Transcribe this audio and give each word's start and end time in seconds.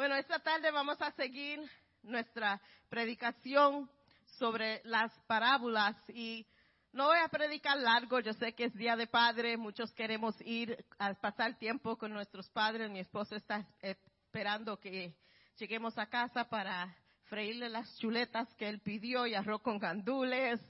Bueno, 0.00 0.14
esta 0.14 0.38
tarde 0.38 0.70
vamos 0.70 0.98
a 1.02 1.10
seguir 1.10 1.60
nuestra 2.04 2.58
predicación 2.88 3.90
sobre 4.38 4.80
las 4.84 5.12
parábolas 5.26 5.94
y 6.08 6.46
no 6.90 7.08
voy 7.08 7.18
a 7.22 7.28
predicar 7.28 7.76
largo, 7.76 8.18
yo 8.20 8.32
sé 8.32 8.54
que 8.54 8.64
es 8.64 8.74
Día 8.74 8.96
de 8.96 9.06
Padre, 9.06 9.58
muchos 9.58 9.92
queremos 9.92 10.34
ir 10.40 10.86
a 10.98 11.12
pasar 11.12 11.58
tiempo 11.58 11.98
con 11.98 12.14
nuestros 12.14 12.48
padres, 12.48 12.90
mi 12.90 13.00
esposo 13.00 13.36
está 13.36 13.66
esperando 13.82 14.80
que 14.80 15.14
lleguemos 15.58 15.98
a 15.98 16.06
casa 16.06 16.48
para 16.48 16.96
freírle 17.24 17.68
las 17.68 17.94
chuletas 17.98 18.48
que 18.54 18.70
él 18.70 18.80
pidió 18.80 19.26
y 19.26 19.34
arroz 19.34 19.60
con 19.60 19.78
gandules, 19.78 20.62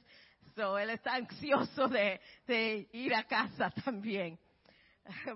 so 0.57 0.77
él 0.77 0.91
está 0.91 1.15
ansioso 1.15 1.87
de, 1.87 2.21
de 2.49 2.89
ir 2.95 3.15
a 3.15 3.23
casa 3.29 3.71
también. 3.85 4.41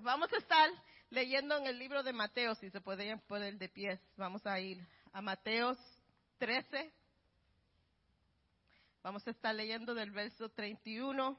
Vamos 0.03 0.33
a 0.33 0.39
estar 0.39 0.69
leyendo 1.11 1.57
en 1.57 1.67
el 1.67 1.79
libro 1.79 2.03
de 2.03 2.13
Mateo, 2.13 2.55
si 2.55 2.71
se 2.71 2.81
pueden 2.81 3.21
poner 3.21 3.59
de 3.59 3.69
pies, 3.69 4.01
vamos 4.17 4.47
a 4.47 4.59
ir 4.61 4.87
a 5.13 5.23
Mateos 5.23 5.79
13. 6.39 6.93
Vamos 9.03 9.27
a 9.27 9.31
estar 9.31 9.55
leyendo 9.55 9.95
del 9.95 10.11
verso 10.11 10.49
31 10.49 11.39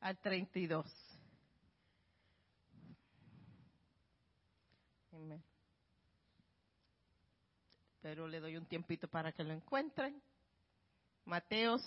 al 0.00 0.18
32. 0.18 0.86
Pero 8.02 8.28
le 8.28 8.38
doy 8.38 8.56
un 8.56 8.66
tiempito 8.66 9.08
para 9.08 9.32
que 9.32 9.42
lo 9.42 9.52
encuentren. 9.52 10.22
Mateos 11.24 11.82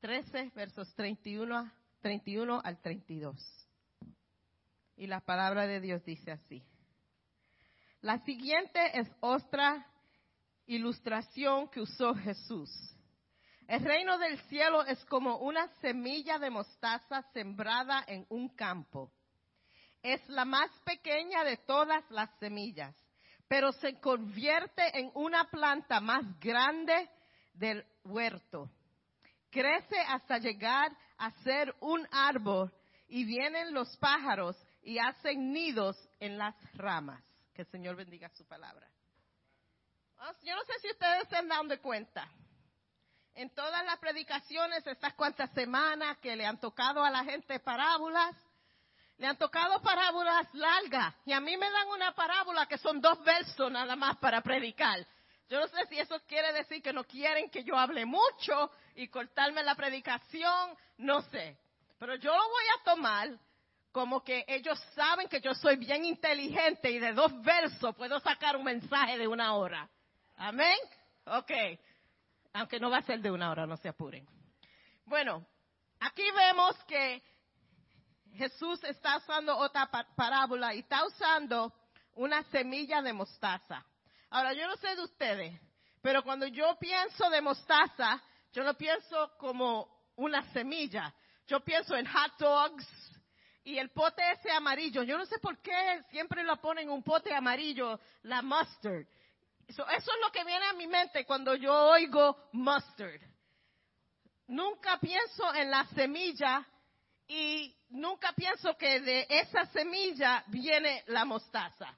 13, 0.00 0.52
versos 0.54 0.94
31, 0.94 1.70
31 2.00 2.60
al 2.64 2.80
32. 2.80 3.67
Y 4.98 5.06
la 5.06 5.20
palabra 5.20 5.68
de 5.68 5.80
Dios 5.80 6.04
dice 6.04 6.32
así. 6.32 6.60
La 8.00 8.18
siguiente 8.24 8.98
es 8.98 9.08
otra 9.20 9.86
ilustración 10.66 11.68
que 11.68 11.80
usó 11.80 12.16
Jesús. 12.16 12.68
El 13.68 13.84
reino 13.84 14.18
del 14.18 14.40
cielo 14.48 14.84
es 14.84 15.02
como 15.04 15.36
una 15.38 15.68
semilla 15.80 16.40
de 16.40 16.50
mostaza 16.50 17.22
sembrada 17.32 18.02
en 18.08 18.26
un 18.28 18.48
campo. 18.56 19.12
Es 20.02 20.28
la 20.28 20.44
más 20.44 20.68
pequeña 20.84 21.44
de 21.44 21.58
todas 21.58 22.02
las 22.10 22.36
semillas, 22.40 22.96
pero 23.46 23.70
se 23.70 24.00
convierte 24.00 24.98
en 24.98 25.12
una 25.14 25.44
planta 25.44 26.00
más 26.00 26.24
grande 26.40 27.08
del 27.54 27.84
huerto. 28.02 28.68
Crece 29.48 30.00
hasta 30.08 30.38
llegar 30.38 30.90
a 31.18 31.30
ser 31.42 31.72
un 31.78 32.04
árbol 32.10 32.72
y 33.06 33.24
vienen 33.24 33.72
los 33.72 33.96
pájaros 33.98 34.56
y 34.82 34.98
hacen 34.98 35.52
nidos 35.52 35.96
en 36.20 36.38
las 36.38 36.54
ramas. 36.74 37.22
Que 37.54 37.62
el 37.62 37.68
Señor 37.68 37.96
bendiga 37.96 38.28
su 38.30 38.46
palabra. 38.46 38.88
Ah, 40.18 40.32
yo 40.42 40.54
no 40.54 40.62
sé 40.64 40.72
si 40.80 40.90
ustedes 40.90 41.28
se 41.28 41.36
han 41.36 41.48
dado 41.48 41.80
cuenta. 41.80 42.28
En 43.34 43.50
todas 43.54 43.84
las 43.84 43.98
predicaciones, 43.98 44.86
estas 44.86 45.14
cuantas 45.14 45.50
semanas 45.52 46.18
que 46.18 46.34
le 46.34 46.44
han 46.44 46.58
tocado 46.58 47.04
a 47.04 47.10
la 47.10 47.22
gente 47.24 47.60
parábolas, 47.60 48.34
le 49.16 49.26
han 49.26 49.36
tocado 49.36 49.80
parábolas 49.80 50.52
largas. 50.54 51.14
Y 51.24 51.32
a 51.32 51.40
mí 51.40 51.56
me 51.56 51.70
dan 51.70 51.88
una 51.88 52.12
parábola 52.14 52.66
que 52.66 52.78
son 52.78 53.00
dos 53.00 53.22
versos 53.24 53.70
nada 53.70 53.94
más 53.96 54.16
para 54.18 54.40
predicar. 54.40 55.06
Yo 55.48 55.60
no 55.60 55.68
sé 55.68 55.86
si 55.88 55.98
eso 55.98 56.20
quiere 56.26 56.52
decir 56.52 56.82
que 56.82 56.92
no 56.92 57.04
quieren 57.04 57.48
que 57.48 57.64
yo 57.64 57.76
hable 57.76 58.04
mucho 58.04 58.70
y 58.94 59.08
cortarme 59.08 59.62
la 59.62 59.74
predicación, 59.74 60.76
no 60.98 61.22
sé. 61.22 61.58
Pero 61.98 62.16
yo 62.16 62.30
lo 62.30 62.42
voy 62.48 62.64
a 62.78 62.84
tomar 62.84 63.38
como 63.92 64.22
que 64.22 64.44
ellos 64.46 64.78
saben 64.94 65.28
que 65.28 65.40
yo 65.40 65.54
soy 65.54 65.76
bien 65.76 66.04
inteligente 66.04 66.90
y 66.90 66.98
de 66.98 67.12
dos 67.12 67.40
versos 67.42 67.94
puedo 67.96 68.20
sacar 68.20 68.56
un 68.56 68.64
mensaje 68.64 69.18
de 69.18 69.26
una 69.26 69.54
hora. 69.54 69.88
Amén. 70.36 70.78
Ok. 71.24 71.50
Aunque 72.52 72.80
no 72.80 72.90
va 72.90 72.98
a 72.98 73.02
ser 73.02 73.20
de 73.20 73.30
una 73.30 73.50
hora, 73.50 73.66
no 73.66 73.76
se 73.76 73.88
apuren. 73.88 74.26
Bueno, 75.04 75.46
aquí 76.00 76.22
vemos 76.30 76.76
que 76.84 77.22
Jesús 78.34 78.82
está 78.84 79.16
usando 79.16 79.56
otra 79.56 79.90
parábola 80.16 80.74
y 80.74 80.80
está 80.80 81.04
usando 81.04 81.72
una 82.14 82.42
semilla 82.44 83.02
de 83.02 83.12
mostaza. 83.12 83.84
Ahora, 84.30 84.52
yo 84.52 84.66
no 84.66 84.76
sé 84.76 84.94
de 84.94 85.02
ustedes, 85.02 85.60
pero 86.02 86.22
cuando 86.22 86.46
yo 86.46 86.76
pienso 86.78 87.30
de 87.30 87.40
mostaza, 87.40 88.22
yo 88.52 88.64
no 88.64 88.74
pienso 88.74 89.32
como 89.38 89.88
una 90.16 90.42
semilla. 90.52 91.14
Yo 91.46 91.60
pienso 91.60 91.96
en 91.96 92.06
hot 92.06 92.32
dogs, 92.38 92.86
y 93.68 93.78
el 93.78 93.90
pote 93.90 94.22
ese 94.32 94.50
amarillo, 94.50 95.02
yo 95.02 95.18
no 95.18 95.26
sé 95.26 95.38
por 95.40 95.58
qué 95.58 96.02
siempre 96.10 96.42
lo 96.42 96.56
ponen 96.56 96.84
en 96.84 96.90
un 96.90 97.02
pote 97.02 97.34
amarillo, 97.34 98.00
la 98.22 98.40
mustard. 98.40 99.04
eso 99.66 99.84
es 99.86 100.20
lo 100.22 100.32
que 100.32 100.42
viene 100.42 100.64
a 100.64 100.72
mi 100.72 100.86
mente 100.86 101.26
cuando 101.26 101.54
yo 101.54 101.74
oigo 101.90 102.48
mustard. 102.52 103.20
Nunca 104.46 104.98
pienso 104.98 105.54
en 105.54 105.70
la 105.70 105.84
semilla 105.88 106.66
y 107.26 107.76
nunca 107.90 108.32
pienso 108.32 108.74
que 108.78 109.00
de 109.00 109.26
esa 109.28 109.66
semilla 109.66 110.42
viene 110.46 111.04
la 111.08 111.26
mostaza. 111.26 111.94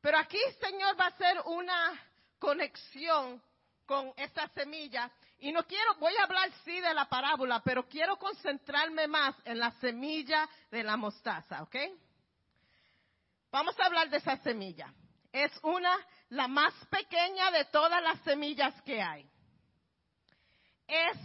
Pero 0.00 0.16
aquí, 0.16 0.40
Señor, 0.58 0.98
va 0.98 1.04
a 1.04 1.08
hacer 1.08 1.38
una 1.44 2.00
conexión 2.38 3.42
con 3.84 4.10
esta 4.16 4.48
semilla 4.48 5.12
y 5.42 5.50
no 5.50 5.66
quiero, 5.66 5.96
voy 5.96 6.14
a 6.16 6.22
hablar 6.22 6.52
sí 6.64 6.80
de 6.80 6.94
la 6.94 7.08
parábola, 7.08 7.60
pero 7.64 7.88
quiero 7.88 8.16
concentrarme 8.16 9.08
más 9.08 9.34
en 9.44 9.58
la 9.58 9.72
semilla 9.80 10.48
de 10.70 10.84
la 10.84 10.96
mostaza, 10.96 11.64
¿ok? 11.64 11.74
Vamos 13.50 13.78
a 13.80 13.86
hablar 13.86 14.08
de 14.08 14.18
esa 14.18 14.36
semilla. 14.36 14.94
Es 15.32 15.50
una, 15.64 15.98
la 16.28 16.46
más 16.46 16.72
pequeña 16.86 17.50
de 17.50 17.64
todas 17.64 18.00
las 18.04 18.20
semillas 18.20 18.80
que 18.82 19.02
hay. 19.02 19.28
Es, 20.86 21.18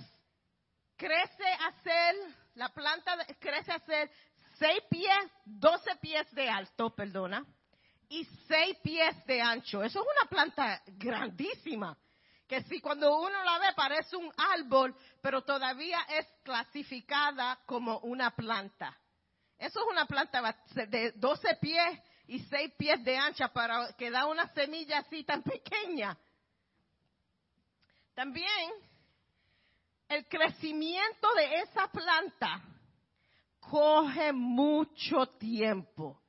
crece 0.96 1.54
a 1.54 1.72
ser, 1.84 2.16
la 2.56 2.70
planta 2.70 3.24
crece 3.40 3.72
a 3.72 3.80
ser 3.82 4.10
seis 4.58 4.82
pies, 4.90 5.32
doce 5.46 5.96
pies 5.98 6.30
de 6.32 6.50
alto, 6.50 6.90
perdona, 6.90 7.46
y 8.10 8.26
seis 8.48 8.78
pies 8.82 9.16
de 9.28 9.40
ancho. 9.44 9.84
Eso 9.84 10.00
es 10.00 10.08
una 10.20 10.28
planta 10.28 10.82
grandísima 10.88 11.96
que 12.48 12.64
si 12.64 12.80
cuando 12.80 13.20
uno 13.20 13.44
la 13.44 13.60
ve 13.60 13.74
parece 13.76 14.16
un 14.16 14.32
árbol, 14.38 14.96
pero 15.22 15.42
todavía 15.44 16.00
es 16.10 16.26
clasificada 16.44 17.60
como 17.66 18.00
una 18.00 18.32
planta. 18.32 18.98
Eso 19.58 19.82
es 19.82 19.86
una 19.92 20.06
planta 20.06 20.56
de 20.88 21.12
12 21.14 21.56
pies 21.60 22.00
y 22.28 22.40
6 22.40 22.74
pies 22.78 23.04
de 23.04 23.18
ancha 23.18 23.50
para 23.50 23.92
que 23.94 24.10
da 24.10 24.28
una 24.28 24.48
semilla 24.54 25.00
así 25.00 25.24
tan 25.24 25.44
pequeña. 25.44 26.18
También 28.14 28.72
el 30.08 30.26
crecimiento 30.28 31.34
de 31.34 31.56
esa 31.62 31.88
planta 31.88 32.62
coge 33.60 34.32
mucho 34.32 35.28
tiempo. 35.38 36.22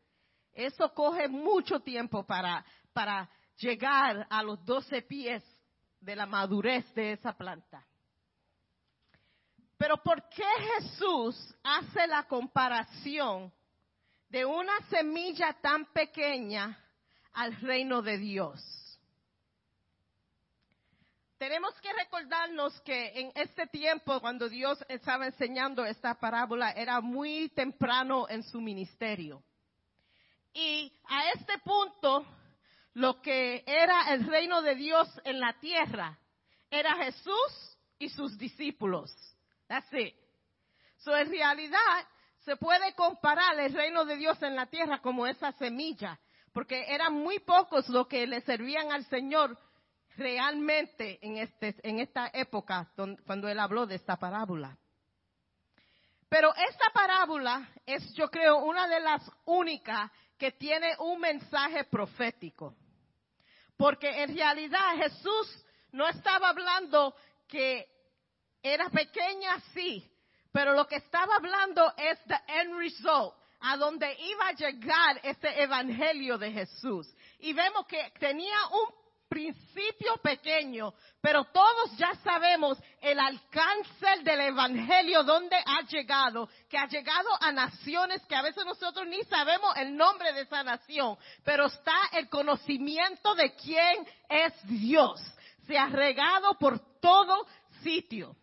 Eso 0.53 0.93
coge 0.93 1.29
mucho 1.29 1.79
tiempo 1.81 2.27
para, 2.27 2.65
para 2.93 3.31
llegar 3.57 4.27
a 4.29 4.43
los 4.43 4.65
12 4.65 5.03
pies 5.03 5.45
de 6.01 6.17
la 6.17 6.27
madurez 6.27 6.93
de 6.95 7.13
esa 7.13 7.33
planta. 7.33 7.85
Pero 9.77 9.97
¿por 10.03 10.29
qué 10.29 10.45
Jesús 10.77 11.55
hace 11.63 12.07
la 12.07 12.25
comparación 12.25 13.53
de 14.29 14.45
una 14.45 14.77
semilla 14.91 15.53
tan 15.61 15.87
pequeña 15.93 16.77
al 17.33 17.55
reino 17.61 18.03
de 18.03 18.19
Dios? 18.19 18.61
Tenemos 21.39 21.73
que 21.81 21.93
recordarnos 21.93 22.81
que 22.81 23.21
en 23.21 23.33
este 23.37 23.69
tiempo, 23.69 24.21
cuando 24.21 24.49
Dios 24.49 24.85
estaba 24.89 25.27
enseñando 25.27 25.85
esta 25.85 26.19
parábola, 26.19 26.73
era 26.73 27.01
muy 27.01 27.49
temprano 27.51 28.29
en 28.29 28.43
su 28.43 28.61
ministerio. 28.61 29.41
Y 30.53 30.93
a 31.09 31.31
este 31.31 31.57
punto, 31.59 32.27
lo 32.99 33.23
que 33.23 33.63
era 33.65 34.13
el 34.13 34.27
reino 34.27 34.61
de 34.61 34.75
Dios 34.75 35.09
en 35.25 35.39
la 35.39 35.53
tierra 35.61 36.19
era 36.69 36.97
Jesús 36.97 37.79
y 37.97 38.09
sus 38.09 38.37
discípulos. 38.37 39.15
That's 39.69 39.93
it. 39.93 40.17
So, 40.97 41.17
en 41.17 41.31
realidad, 41.31 41.79
se 42.41 42.57
puede 42.57 42.95
comparar 42.95 43.57
el 43.61 43.73
reino 43.73 44.05
de 44.05 44.17
Dios 44.17 44.43
en 44.43 44.57
la 44.57 44.67
tierra 44.67 45.01
como 45.01 45.29
esa 45.29 45.53
semilla, 45.53 46.19
porque 46.53 46.87
eran 46.89 47.15
muy 47.15 47.39
pocos 47.39 47.89
los 47.89 48.09
que 48.09 48.27
le 48.27 48.41
servían 48.41 48.91
al 48.91 49.05
Señor 49.05 49.57
realmente 50.17 51.25
en, 51.25 51.37
este, 51.37 51.77
en 51.85 52.01
esta 52.01 52.29
época 52.33 52.91
cuando 53.25 53.49
él 53.49 53.61
habló 53.61 53.87
de 53.87 53.95
esta 53.95 54.17
parábola. 54.17 54.77
Pero 56.29 56.53
esta 56.53 56.91
parábola 56.93 57.69
es, 57.87 58.13
yo 58.15 58.29
creo, 58.29 58.59
una 58.65 58.89
de 58.89 58.99
las 58.99 59.31
únicas 59.45 60.11
que 60.37 60.51
tiene 60.51 60.97
un 60.99 61.21
mensaje 61.21 61.85
profético. 61.85 62.75
Porque 63.79 64.11
en 64.23 64.37
realidad 64.37 64.97
Jesús 64.97 65.65
no 65.93 66.07
estaba 66.09 66.51
hablando 66.51 67.15
que 67.47 67.89
era 68.63 68.91
pequeña, 68.91 69.59
sí, 69.73 70.05
pero 70.53 70.75
lo 70.75 70.87
que 70.87 70.97
estaba 70.97 71.37
hablando 71.37 71.95
es 71.97 72.19
the 72.25 72.39
end 72.49 72.77
result, 72.77 73.35
a 73.61 73.77
donde 73.77 74.13
iba 74.21 74.49
a 74.49 74.53
llegar 74.53 75.21
ese 75.23 75.63
evangelio 75.63 76.37
de 76.37 76.51
Jesús. 76.51 77.09
Y 77.39 77.53
vemos 77.53 77.87
que 77.87 78.13
tenía 78.19 78.57
un 78.73 78.98
principio 79.29 80.17
pequeño, 80.23 80.95
pero 81.21 81.45
todos 81.45 81.97
ya 81.97 82.15
sabemos 82.25 82.79
el 83.01 83.19
alcance 83.19 84.23
del 84.23 84.41
Evangelio, 84.41 85.23
donde 85.23 85.57
ha 85.57 85.83
llegado, 85.83 86.49
que 86.69 86.79
ha 86.79 86.87
llegado 86.87 87.29
a 87.41 87.53
naciones 87.53 88.25
que 88.27 88.35
a 88.35 88.43
veces 88.43 88.65
nosotros 88.65 89.07
ni 89.07 89.23
sabemos 89.25 89.77
el 89.77 89.97
nombre 89.97 90.33
de 90.33 90.43
esa 90.43 90.63
nación, 90.63 91.17
pero 91.45 91.67
está 91.67 91.97
el 92.13 92.29
conocimiento 92.29 93.35
de 93.35 93.55
quién 93.55 94.07
es 94.29 94.53
Dios. 94.67 95.21
Se 95.67 95.77
ha 95.77 95.87
regado 95.87 96.55
por 96.59 96.79
todo 97.01 97.47
sitio. 97.83 98.35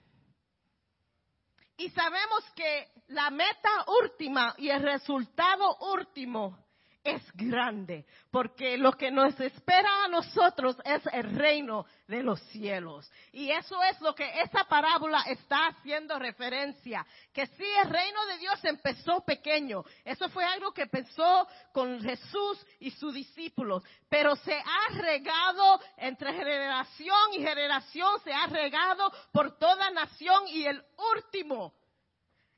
Y 1.77 1.89
sabemos 1.89 2.43
que 2.55 2.87
la 3.07 3.29
meta 3.29 3.85
última 4.01 4.53
y 4.57 4.69
el 4.69 4.81
resultado 4.81 5.75
último 5.77 6.64
es 7.05 7.21
grande, 7.35 8.03
porque 8.31 8.77
lo 8.77 8.91
que 8.93 9.11
nos 9.11 9.39
espera 9.39 10.03
a 10.03 10.07
nosotros 10.07 10.75
es 10.83 11.05
el 11.13 11.35
reino 11.35 11.85
de 12.07 12.23
los 12.23 12.41
cielos. 12.47 13.09
Y 13.31 13.51
eso 13.51 13.81
es 13.83 14.01
lo 14.01 14.15
que 14.15 14.27
esa 14.41 14.63
parábola 14.63 15.21
está 15.27 15.67
haciendo 15.67 16.17
referencia, 16.17 17.05
que 17.31 17.45
sí, 17.45 17.65
el 17.83 17.89
reino 17.91 18.25
de 18.25 18.39
Dios 18.39 18.59
empezó 18.65 19.23
pequeño, 19.23 19.83
eso 20.03 20.27
fue 20.29 20.43
algo 20.43 20.73
que 20.73 20.81
empezó 20.81 21.47
con 21.71 22.01
Jesús 22.01 22.65
y 22.79 22.89
sus 22.89 23.13
discípulos, 23.13 23.83
pero 24.09 24.35
se 24.37 24.55
ha 24.55 24.99
regado 24.99 25.79
entre 25.97 26.33
generación 26.33 27.33
y 27.33 27.37
generación, 27.37 28.19
se 28.23 28.33
ha 28.33 28.47
regado 28.47 29.11
por 29.31 29.59
toda 29.59 29.91
nación 29.91 30.47
y 30.47 30.65
el 30.65 30.83
último, 31.15 31.75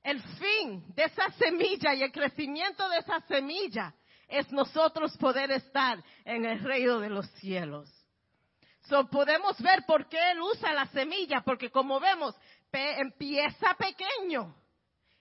el 0.03 0.21
fin 0.21 0.85
de 0.95 1.03
esa 1.03 1.29
semilla 1.31 1.93
y 1.93 2.03
el 2.03 2.13
crecimiento 2.13 2.87
de 2.87 2.99
esa 2.99 3.19
semilla 3.27 3.93
es 4.27 4.51
nosotros 4.51 5.15
poder 5.17 5.51
estar 5.51 6.03
en 6.25 6.45
el 6.45 6.63
reino 6.63 6.99
de 6.99 7.09
los 7.09 7.29
cielos. 7.31 7.89
So, 8.83 9.07
podemos 9.07 9.59
ver 9.61 9.83
por 9.85 10.07
qué 10.07 10.31
él 10.31 10.41
usa 10.41 10.73
la 10.73 10.85
semilla, 10.87 11.41
porque 11.41 11.69
como 11.69 11.99
vemos, 11.99 12.35
empieza 12.71 13.73
pequeño, 13.73 14.55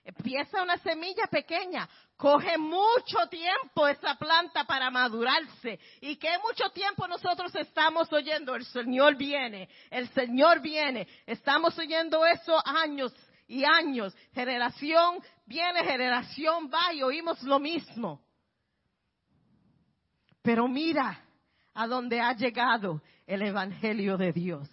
empieza 0.03 0.61
una 0.61 0.77
semilla 0.77 1.27
pequeña, 1.27 1.87
coge 2.15 2.57
mucho 2.57 3.27
tiempo 3.29 3.87
esa 3.87 4.15
planta 4.15 4.63
para 4.63 4.89
madurarse. 4.89 5.79
Y 6.01 6.15
que 6.15 6.37
mucho 6.39 6.69
tiempo 6.69 7.07
nosotros 7.07 7.53
estamos 7.55 8.11
oyendo, 8.13 8.55
el 8.55 8.65
Señor 8.65 9.15
viene, 9.15 9.69
el 9.89 10.07
Señor 10.09 10.61
viene, 10.61 11.07
estamos 11.25 11.77
oyendo 11.77 12.25
eso 12.25 12.57
años 12.65 13.13
y 13.47 13.63
años, 13.63 14.15
generación 14.33 15.21
viene, 15.45 15.83
generación 15.83 16.69
va 16.73 16.93
y 16.93 17.03
oímos 17.03 17.41
lo 17.43 17.59
mismo. 17.59 18.26
Pero 20.47 20.69
mira 20.69 21.25
a 21.73 21.87
dónde 21.87 22.21
ha 22.21 22.31
llegado 22.31 23.01
el 23.25 23.41
Evangelio 23.41 24.15
de 24.15 24.31
Dios. 24.31 24.69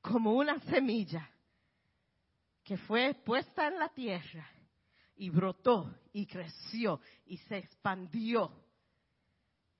Como 0.00 0.32
una 0.32 0.58
semilla 0.62 1.30
que 2.64 2.76
fue 2.76 3.14
puesta 3.14 3.68
en 3.68 3.78
la 3.78 3.88
tierra 3.90 4.44
y 5.14 5.30
brotó 5.30 5.94
y 6.12 6.26
creció 6.26 7.00
y 7.24 7.36
se 7.36 7.58
expandió. 7.58 8.50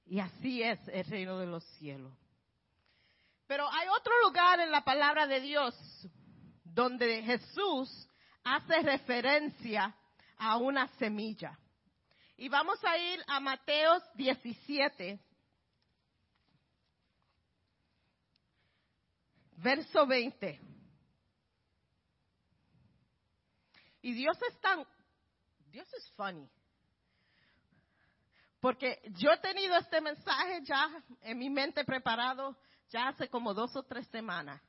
Y 0.06 0.20
así 0.20 0.62
es 0.62 0.78
el 0.86 1.06
reino 1.06 1.36
de 1.40 1.46
los 1.46 1.64
cielos. 1.80 2.16
Pero 3.48 3.68
hay 3.68 3.88
otro 3.88 4.12
lugar 4.22 4.60
en 4.60 4.70
la 4.70 4.84
palabra 4.84 5.26
de 5.26 5.40
Dios 5.40 5.74
donde 6.62 7.20
Jesús 7.24 8.08
hace 8.44 8.80
referencia 8.82 9.92
a 10.36 10.56
una 10.56 10.86
semilla. 10.98 11.58
Y 12.40 12.48
vamos 12.48 12.82
a 12.82 12.96
ir 12.96 13.22
a 13.26 13.38
Mateos 13.38 14.02
17, 14.14 15.20
verso 19.58 20.06
20. 20.06 20.58
Y 24.00 24.12
Dios 24.14 24.38
es 24.48 24.58
tan, 24.58 24.86
Dios 25.70 25.86
es 25.92 26.10
funny. 26.12 26.48
Porque 28.58 29.02
yo 29.18 29.32
he 29.32 29.38
tenido 29.40 29.76
este 29.76 30.00
mensaje 30.00 30.62
ya 30.62 30.88
en 31.20 31.38
mi 31.38 31.50
mente 31.50 31.84
preparado 31.84 32.56
ya 32.88 33.08
hace 33.08 33.28
como 33.28 33.52
dos 33.52 33.76
o 33.76 33.82
tres 33.82 34.06
semanas. 34.06 34.62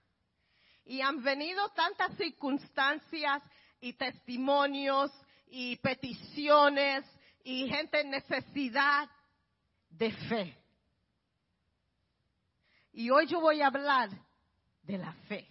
Y 0.84 1.00
han 1.00 1.24
venido 1.24 1.70
tantas 1.70 2.18
circunstancias 2.18 3.42
y 3.80 3.94
testimonios 3.94 5.10
y 5.48 5.78
peticiones 5.78 7.06
y 7.44 7.68
gente 7.68 8.02
en 8.02 8.10
necesidad 8.10 9.10
de 9.90 10.12
fe. 10.12 10.58
Y 12.94 13.10
hoy 13.10 13.28
yo 13.28 13.40
voy 13.40 13.62
a 13.62 13.68
hablar 13.68 14.10
de 14.84 14.98
la 14.98 15.14
fe. 15.28 15.48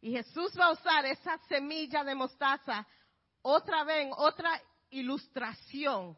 Y 0.00 0.12
Jesús 0.12 0.52
va 0.58 0.66
a 0.66 0.72
usar 0.72 1.04
esa 1.04 1.36
semilla 1.46 2.02
de 2.04 2.14
mostaza 2.14 2.86
otra 3.42 3.84
vez, 3.84 4.08
otra 4.16 4.50
ilustración, 4.90 6.16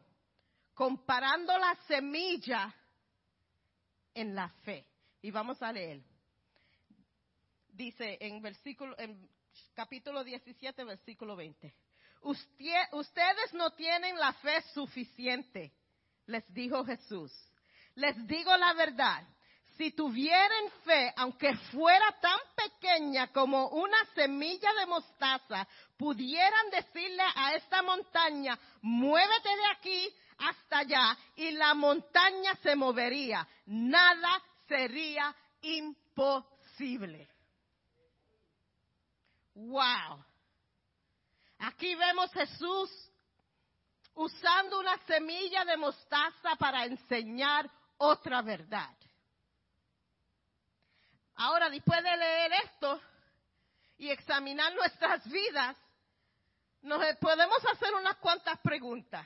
comparando 0.73 1.57
la 1.57 1.75
semilla 1.87 2.73
en 4.13 4.33
la 4.35 4.49
fe. 4.63 4.85
Y 5.21 5.31
vamos 5.31 5.61
a 5.61 5.71
leer. 5.71 6.01
Dice 7.69 8.17
en 8.21 8.41
versículo, 8.41 8.97
en 8.97 9.29
capítulo 9.73 10.23
17, 10.23 10.83
versículo 10.83 11.35
20 11.35 11.75
ustedes 12.23 13.53
no 13.53 13.71
tienen 13.71 14.17
la 14.17 14.33
fe 14.33 14.61
suficiente, 14.73 15.73
les 16.25 16.51
dijo 16.53 16.83
Jesús. 16.85 17.31
Les 17.95 18.15
digo 18.27 18.55
la 18.57 18.73
verdad, 18.73 19.23
si 19.77 19.91
tuvieran 19.91 20.69
fe, 20.83 21.13
aunque 21.15 21.55
fuera 21.71 22.11
tan 22.19 22.39
pequeña 22.55 23.27
como 23.31 23.69
una 23.69 23.97
semilla 24.13 24.71
de 24.79 24.85
mostaza, 24.85 25.67
pudieran 25.97 26.69
decirle 26.69 27.23
a 27.35 27.53
esta 27.55 27.81
montaña, 27.81 28.57
muévete 28.81 29.49
de 29.49 29.65
aquí 29.71 30.15
hasta 30.37 30.79
allá, 30.79 31.17
y 31.35 31.51
la 31.51 31.73
montaña 31.73 32.55
se 32.61 32.75
movería. 32.75 33.47
Nada 33.65 34.41
sería 34.67 35.35
imposible. 35.61 37.29
Wow. 39.55 40.23
Aquí 41.63 41.95
vemos 41.95 42.29
Jesús 42.33 42.91
usando 44.15 44.81
una 44.81 44.97
semilla 45.05 45.63
de 45.63 45.77
mostaza 45.77 46.57
para 46.57 46.83
enseñar 46.83 47.71
otra 47.97 48.41
verdad. 48.41 48.93
Ahora, 51.35 51.69
después 51.69 52.03
de 52.03 52.17
leer 52.17 52.51
esto 52.65 53.01
y 53.97 54.09
examinar 54.09 54.75
nuestras 54.75 55.25
vidas, 55.29 55.77
nos 56.81 57.01
podemos 57.21 57.65
hacer 57.71 57.93
unas 57.93 58.17
cuantas 58.17 58.59
preguntas. 58.59 59.25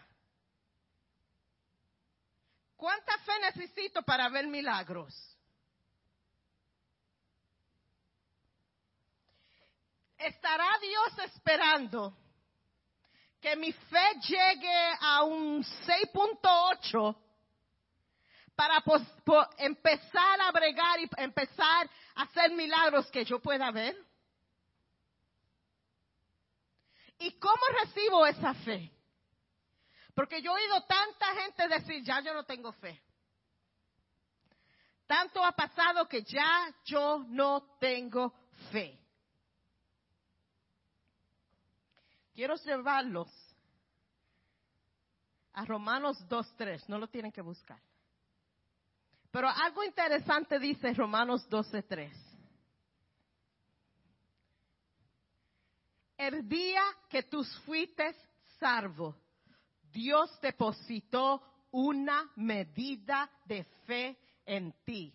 ¿Cuánta 2.75 3.17
fe 3.17 3.31
necesito 3.41 4.03
para 4.03 4.29
ver 4.29 4.45
milagros? 4.45 5.35
¿Estará 10.19 10.69
Dios 10.79 11.17
esperando 11.25 12.15
que 13.47 13.55
mi 13.55 13.71
fe 13.71 14.19
llegue 14.27 14.97
a 14.99 15.23
un 15.23 15.63
6.8 15.63 17.15
para 18.53 18.83
empezar 19.59 20.41
a 20.41 20.51
bregar 20.51 20.99
y 20.99 21.09
empezar 21.15 21.89
a 22.15 22.23
hacer 22.23 22.51
milagros 22.51 23.09
que 23.09 23.23
yo 23.23 23.39
pueda 23.39 23.71
ver? 23.71 23.95
¿Y 27.19 27.39
cómo 27.39 27.61
recibo 27.81 28.25
esa 28.25 28.53
fe? 28.53 28.91
Porque 30.13 30.41
yo 30.41 30.51
he 30.51 30.63
oído 30.63 30.83
tanta 30.83 31.27
gente 31.35 31.67
decir, 31.69 32.03
ya 32.03 32.19
yo 32.19 32.33
no 32.33 32.43
tengo 32.43 32.73
fe. 32.73 33.01
Tanto 35.05 35.41
ha 35.45 35.53
pasado 35.53 36.05
que 36.09 36.21
ya 36.23 36.69
yo 36.83 37.23
no 37.29 37.77
tengo 37.79 38.33
fe. 38.73 38.99
Quiero 42.37 42.55
llevarlos 42.57 43.29
a 45.53 45.65
Romanos 45.65 46.23
2.3, 46.29 46.87
no 46.87 46.99
lo 46.99 47.07
tienen 47.07 47.31
que 47.31 47.41
buscar. 47.41 47.81
Pero 49.31 49.49
algo 49.49 49.83
interesante 49.83 50.59
dice 50.59 50.93
Romanos 50.93 51.49
12.3. 51.49 52.11
El 56.15 56.47
día 56.47 56.83
que 57.09 57.23
tú 57.23 57.43
fuiste 57.65 58.15
salvo, 58.59 59.15
Dios 59.91 60.39
depositó 60.39 61.41
una 61.71 62.31
medida 62.35 63.31
de 63.45 63.63
fe 63.87 64.15
en 64.45 64.75
ti. 64.85 65.11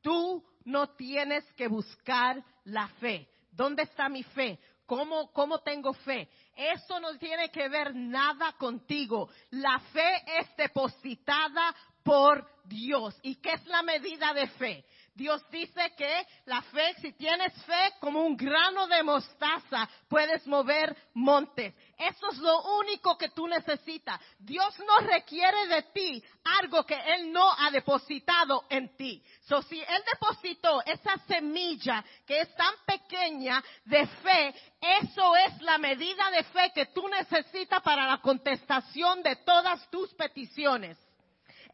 Tú 0.00 0.44
no 0.64 0.88
tienes 0.96 1.44
que 1.52 1.68
buscar 1.68 2.44
la 2.64 2.88
fe. 2.98 3.28
¿Dónde 3.52 3.84
está 3.84 4.08
mi 4.08 4.24
fe? 4.24 4.58
¿Cómo, 4.92 5.32
¿cómo 5.32 5.60
tengo 5.60 5.94
fe? 5.94 6.28
Eso 6.54 7.00
no 7.00 7.16
tiene 7.16 7.50
que 7.50 7.66
ver 7.70 7.94
nada 7.94 8.52
contigo. 8.58 9.30
La 9.52 9.78
fe 9.90 10.22
es 10.38 10.54
depositada 10.54 11.74
por 12.02 12.46
Dios. 12.64 13.18
¿Y 13.22 13.36
qué 13.36 13.52
es 13.52 13.66
la 13.68 13.82
medida 13.82 14.34
de 14.34 14.46
fe? 14.48 14.84
Dios 15.14 15.44
dice 15.50 15.92
que 15.96 16.26
la 16.46 16.62
fe, 16.62 16.94
si 17.00 17.12
tienes 17.12 17.52
fe 17.64 17.92
como 18.00 18.24
un 18.24 18.34
grano 18.34 18.86
de 18.86 19.02
mostaza, 19.02 19.88
puedes 20.08 20.46
mover 20.46 20.96
montes. 21.12 21.74
Eso 21.98 22.30
es 22.30 22.38
lo 22.38 22.62
único 22.78 23.18
que 23.18 23.28
tú 23.28 23.46
necesitas. 23.46 24.18
Dios 24.38 24.74
no 24.78 25.06
requiere 25.06 25.66
de 25.66 25.82
ti 25.94 26.24
algo 26.60 26.84
que 26.84 26.98
Él 27.14 27.30
no 27.30 27.52
ha 27.58 27.70
depositado 27.70 28.64
en 28.70 28.96
ti. 28.96 29.22
So, 29.42 29.60
si 29.62 29.78
Él 29.78 30.02
depositó 30.12 30.82
esa 30.86 31.18
semilla 31.26 32.02
que 32.26 32.40
es 32.40 32.54
tan 32.54 32.74
pequeña 32.86 33.62
de 33.84 34.06
fe, 34.06 34.54
eso 34.80 35.36
es 35.36 35.60
la 35.60 35.76
medida 35.76 36.30
de 36.30 36.42
fe 36.44 36.72
que 36.74 36.86
tú 36.86 37.06
necesitas 37.08 37.82
para 37.82 38.06
la 38.06 38.18
contestación 38.18 39.22
de 39.22 39.36
todas 39.36 39.90
tus 39.90 40.12
peticiones. 40.14 40.98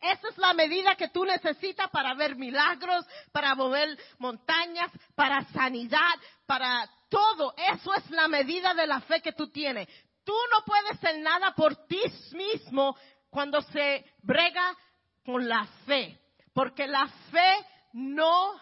Esa 0.01 0.29
es 0.29 0.39
la 0.39 0.55
medida 0.55 0.95
que 0.95 1.09
tú 1.09 1.25
necesitas 1.25 1.91
para 1.91 2.15
ver 2.15 2.37
milagros, 2.37 3.05
para 3.33 3.55
mover 3.55 3.99
montañas, 4.19 4.91
para 5.15 5.45
sanidad, 5.47 6.15
para 6.47 6.89
todo. 7.09 7.55
Eso 7.75 7.95
es 7.95 8.11
la 8.11 8.29
medida 8.29 8.75
de 8.75 8.87
la 8.87 9.01
fe 9.01 9.21
que 9.21 9.33
tú 9.33 9.51
tienes. 9.51 9.89
Tú 10.25 10.35
no 10.53 10.65
puedes 10.65 10.93
hacer 10.93 11.19
nada 11.21 11.55
por 11.55 11.87
ti 11.87 12.01
mismo 12.33 12.97
cuando 13.31 13.61
se 13.63 14.05
brega 14.23 14.77
con 15.25 15.49
la 15.49 15.67
fe. 15.87 16.19
Porque 16.53 16.87
la 16.87 17.09
fe 17.31 17.67
no, 17.93 18.59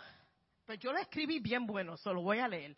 pues 0.64 0.78
yo 0.78 0.92
lo 0.92 0.98
escribí 0.98 1.40
bien 1.40 1.66
bueno, 1.66 1.96
solo 1.96 2.22
voy 2.22 2.38
a 2.38 2.48
leer. 2.48 2.76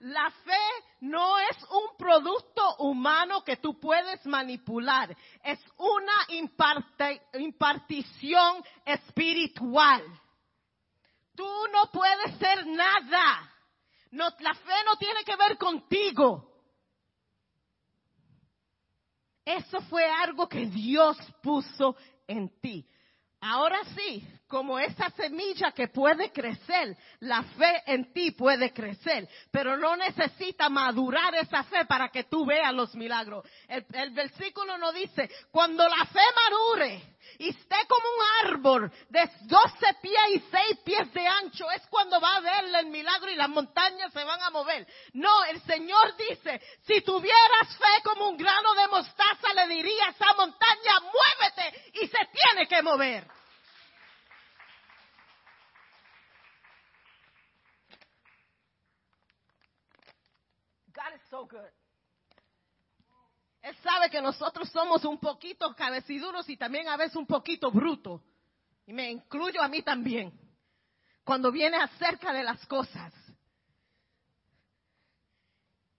La 0.00 0.30
fe 0.30 0.84
no 1.00 1.38
es 1.40 1.56
un 1.70 1.96
producto 1.96 2.76
humano 2.76 3.42
que 3.42 3.56
tú 3.56 3.80
puedes 3.80 4.24
manipular, 4.26 5.16
es 5.42 5.58
una 5.76 6.12
impartición 7.32 8.64
espiritual. 8.84 10.02
Tú 11.34 11.48
no 11.72 11.90
puedes 11.92 12.38
ser 12.38 12.64
nada. 12.66 13.52
la 14.10 14.54
fe 14.54 14.74
no 14.86 14.96
tiene 14.96 15.24
que 15.24 15.36
ver 15.36 15.58
contigo. 15.58 16.48
Eso 19.44 19.80
fue 19.82 20.04
algo 20.04 20.48
que 20.48 20.66
Dios 20.66 21.16
puso 21.42 21.96
en 22.26 22.48
ti. 22.60 22.86
Ahora 23.40 23.78
sí, 23.96 24.26
como 24.48 24.78
esa 24.78 25.10
semilla 25.10 25.72
que 25.72 25.88
puede 25.88 26.32
crecer, 26.32 26.96
la 27.20 27.42
fe 27.42 27.82
en 27.86 28.12
ti 28.12 28.30
puede 28.30 28.72
crecer, 28.72 29.28
pero 29.52 29.76
no 29.76 29.96
necesita 29.96 30.68
madurar 30.70 31.34
esa 31.34 31.62
fe 31.64 31.84
para 31.84 32.08
que 32.08 32.24
tú 32.24 32.46
veas 32.46 32.72
los 32.72 32.94
milagros. 32.94 33.44
El, 33.68 34.10
versículo 34.10 34.78
no 34.78 34.90
dice, 34.92 35.30
cuando 35.50 35.86
la 35.86 36.04
fe 36.06 36.22
madure 36.34 37.16
y 37.38 37.50
esté 37.50 37.76
como 37.86 38.08
un 38.08 38.48
árbol 38.48 38.92
de 39.10 39.30
12 39.42 39.86
pies 40.00 40.22
y 40.34 40.40
6 40.50 40.78
pies 40.82 41.12
de 41.12 41.26
ancho, 41.26 41.70
es 41.70 41.86
cuando 41.88 42.18
va 42.18 42.36
a 42.36 42.40
ver 42.40 42.64
el 42.80 42.86
milagro 42.86 43.30
y 43.30 43.36
las 43.36 43.50
montañas 43.50 44.12
se 44.12 44.24
van 44.24 44.42
a 44.42 44.50
mover. 44.50 44.86
No, 45.12 45.44
el 45.44 45.60
Señor 45.62 46.16
dice, 46.16 46.60
si 46.86 47.02
tuvieras 47.02 47.76
fe 47.76 48.02
como 48.02 48.30
un 48.30 48.38
grano 48.38 48.74
de 48.74 48.88
mostaza, 48.88 49.52
le 49.54 49.74
diría 49.74 50.06
a 50.06 50.10
esa 50.10 50.32
montaña, 50.34 51.00
muévete 51.00 51.90
y 52.02 52.08
se 52.08 52.28
tiene 52.32 52.66
que 52.66 52.82
mover. 52.82 53.37
So 61.30 61.46
good. 61.46 61.70
Él 63.62 63.76
sabe 63.82 64.08
que 64.08 64.20
nosotros 64.20 64.68
somos 64.70 65.04
un 65.04 65.18
poquito 65.18 65.74
cabeciduros 65.74 66.48
y 66.48 66.56
también 66.56 66.88
a 66.88 66.96
veces 66.96 67.16
un 67.16 67.26
poquito 67.26 67.70
brutos. 67.70 68.22
Y 68.86 68.92
me 68.92 69.10
incluyo 69.10 69.60
a 69.62 69.68
mí 69.68 69.82
también. 69.82 70.32
Cuando 71.24 71.50
viene 71.50 71.76
acerca 71.76 72.32
de 72.32 72.42
las 72.42 72.64
cosas. 72.66 73.12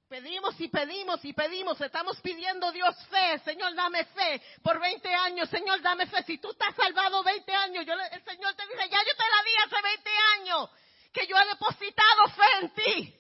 Pedimos 0.08 0.60
y 0.60 0.68
pedimos 0.70 1.24
y 1.24 1.34
pedimos, 1.34 1.80
estamos 1.80 2.20
pidiendo 2.22 2.72
Dios 2.72 2.96
fe, 3.10 3.38
Señor 3.46 3.76
dame 3.76 4.06
fe 4.06 4.42
por 4.64 4.80
20 4.80 5.08
años, 5.14 5.48
Señor 5.50 5.80
dame 5.84 6.08
fe. 6.08 6.24
Si 6.24 6.40
tú 6.40 6.50
estás 6.50 6.74
salvado 6.76 7.22
20 7.24 7.54
años, 7.54 7.86
el 7.88 8.24
Señor 8.24 8.56
te 8.56 8.66
dice, 8.66 8.90
ya 8.90 8.98
yo 9.06 9.16
te 9.16 9.24
la 9.24 9.44
di 9.44 9.56
hace 9.66 9.82
20 9.84 10.10
años, 10.40 10.70
que 11.14 11.28
yo 11.28 11.38
he 11.38 11.46
depositado 11.46 12.28
fe 12.30 12.44
en 12.62 12.74
ti. 12.74 13.19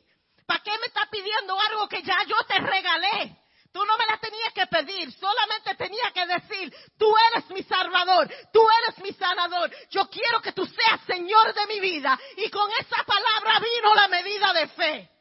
¿Para 0.50 0.64
qué 0.64 0.72
me 0.80 0.88
estás 0.88 1.08
pidiendo 1.10 1.56
algo 1.60 1.88
que 1.88 2.02
ya 2.02 2.24
yo 2.26 2.36
te 2.48 2.60
regalé? 2.60 3.38
Tú 3.72 3.86
no 3.86 3.96
me 4.00 4.06
la 4.08 4.18
tenías 4.18 4.52
que 4.52 4.66
pedir, 4.66 5.12
solamente 5.12 5.76
tenía 5.76 6.12
que 6.12 6.26
decir, 6.26 6.74
tú 6.98 7.06
eres 7.32 7.48
mi 7.52 7.62
salvador, 7.62 8.28
tú 8.52 8.60
eres 8.82 8.98
mi 9.04 9.14
sanador, 9.14 9.72
yo 9.92 10.10
quiero 10.10 10.42
que 10.42 10.52
tú 10.54 10.66
seas 10.66 11.02
Señor 11.06 11.54
de 11.54 11.68
mi 11.68 11.80
vida. 11.80 12.20
Y 12.38 12.50
con 12.50 12.68
esa 12.72 13.04
palabra 13.04 13.60
vino 13.60 13.94
la 13.94 14.08
medida 14.08 14.54
de 14.54 14.68
fe. 14.70 15.12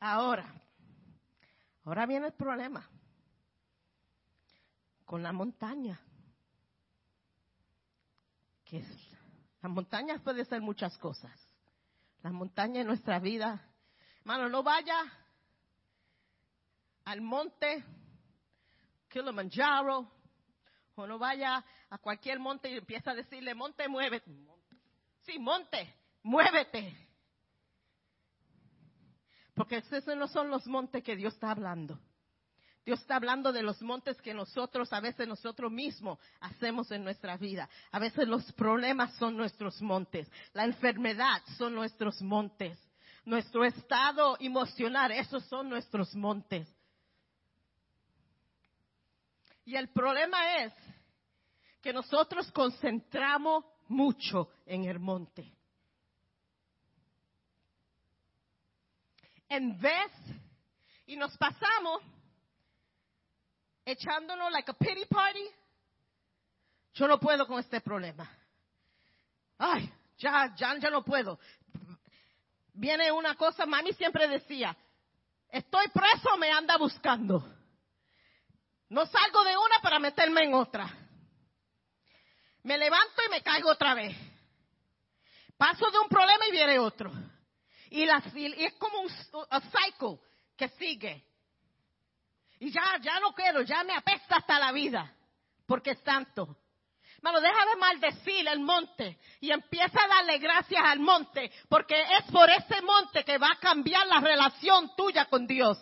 Ahora, 0.00 0.54
ahora 1.84 2.06
viene 2.06 2.28
el 2.28 2.32
problema 2.32 2.88
con 5.04 5.22
la 5.22 5.34
montaña, 5.34 6.00
que 8.64 8.82
las 9.64 9.72
montañas 9.72 10.20
pueden 10.20 10.44
ser 10.44 10.60
muchas 10.60 10.98
cosas. 10.98 11.32
Las 12.22 12.34
montañas 12.34 12.82
en 12.82 12.86
nuestra 12.86 13.18
vida. 13.18 13.66
Hermano, 14.18 14.50
no 14.50 14.62
vaya 14.62 14.94
al 17.06 17.22
monte 17.22 17.82
Kilimanjaro 19.08 20.06
o 20.96 21.06
no 21.06 21.18
vaya 21.18 21.64
a 21.88 21.96
cualquier 21.96 22.38
monte 22.40 22.70
y 22.70 22.76
empieza 22.76 23.12
a 23.12 23.14
decirle, 23.14 23.54
monte, 23.54 23.88
muévete. 23.88 24.30
Sí, 25.22 25.38
monte, 25.38 25.94
muévete. 26.22 26.94
Porque 29.54 29.78
esos 29.78 30.14
no 30.14 30.28
son 30.28 30.50
los 30.50 30.66
montes 30.66 31.02
que 31.02 31.16
Dios 31.16 31.32
está 31.32 31.52
hablando. 31.52 31.98
Dios 32.84 33.00
está 33.00 33.16
hablando 33.16 33.50
de 33.50 33.62
los 33.62 33.80
montes 33.80 34.20
que 34.20 34.34
nosotros, 34.34 34.92
a 34.92 35.00
veces 35.00 35.26
nosotros 35.26 35.72
mismos 35.72 36.18
hacemos 36.40 36.90
en 36.90 37.02
nuestra 37.02 37.38
vida. 37.38 37.68
A 37.90 37.98
veces 37.98 38.28
los 38.28 38.52
problemas 38.52 39.16
son 39.16 39.36
nuestros 39.36 39.80
montes. 39.80 40.30
La 40.52 40.64
enfermedad 40.64 41.42
son 41.56 41.74
nuestros 41.74 42.20
montes. 42.20 42.78
Nuestro 43.24 43.64
estado 43.64 44.36
emocional, 44.38 45.12
esos 45.12 45.42
son 45.46 45.70
nuestros 45.70 46.14
montes. 46.14 46.68
Y 49.64 49.76
el 49.76 49.88
problema 49.88 50.58
es 50.58 50.74
que 51.80 51.94
nosotros 51.94 52.52
concentramos 52.52 53.64
mucho 53.88 54.50
en 54.66 54.84
el 54.84 54.98
monte. 54.98 55.50
En 59.48 59.80
vez, 59.80 60.12
y 61.06 61.16
nos 61.16 61.34
pasamos 61.38 62.02
echándonos 63.84 64.50
like 64.52 64.70
a 64.70 64.74
pity 64.74 65.04
party, 65.06 65.46
yo 66.94 67.08
no 67.08 67.18
puedo 67.18 67.46
con 67.46 67.58
este 67.58 67.80
problema. 67.80 68.30
Ay, 69.58 69.92
ya, 70.18 70.54
ya, 70.56 70.76
ya 70.78 70.90
no 70.90 71.04
puedo. 71.04 71.38
Viene 72.72 73.10
una 73.12 73.34
cosa, 73.36 73.66
mami 73.66 73.92
siempre 73.92 74.26
decía, 74.26 74.76
estoy 75.48 75.88
preso, 75.88 76.36
me 76.38 76.50
anda 76.50 76.76
buscando. 76.76 77.44
No 78.88 79.06
salgo 79.06 79.44
de 79.44 79.56
una 79.56 79.78
para 79.82 79.98
meterme 79.98 80.44
en 80.44 80.54
otra. 80.54 80.88
Me 82.62 82.78
levanto 82.78 83.22
y 83.26 83.30
me 83.30 83.42
caigo 83.42 83.70
otra 83.70 83.94
vez. 83.94 84.16
Paso 85.56 85.90
de 85.90 85.98
un 85.98 86.08
problema 86.08 86.46
y 86.48 86.52
viene 86.52 86.78
otro. 86.78 87.12
Y, 87.90 88.04
y 88.04 88.64
es 88.64 88.74
como 88.74 89.00
un 89.00 89.08
cycle 89.08 90.18
que 90.56 90.68
sigue. 90.70 91.24
Y 92.64 92.70
ya, 92.70 92.96
ya 93.02 93.20
no 93.20 93.34
quiero, 93.34 93.60
ya 93.60 93.84
me 93.84 93.94
apesta 93.94 94.36
hasta 94.36 94.58
la 94.58 94.72
vida, 94.72 95.12
porque 95.66 95.90
es 95.90 96.02
tanto. 96.02 96.56
Hermano, 97.16 97.42
deja 97.42 97.66
de 97.66 97.76
maldecir 97.76 98.48
el 98.48 98.60
monte 98.60 99.18
y 99.40 99.50
empieza 99.50 100.02
a 100.02 100.08
darle 100.08 100.38
gracias 100.38 100.82
al 100.82 100.98
monte, 100.98 101.52
porque 101.68 101.94
es 102.00 102.24
por 102.32 102.48
ese 102.48 102.80
monte 102.80 103.22
que 103.22 103.36
va 103.36 103.50
a 103.52 103.60
cambiar 103.60 104.06
la 104.06 104.18
relación 104.18 104.96
tuya 104.96 105.26
con 105.26 105.46
Dios. 105.46 105.76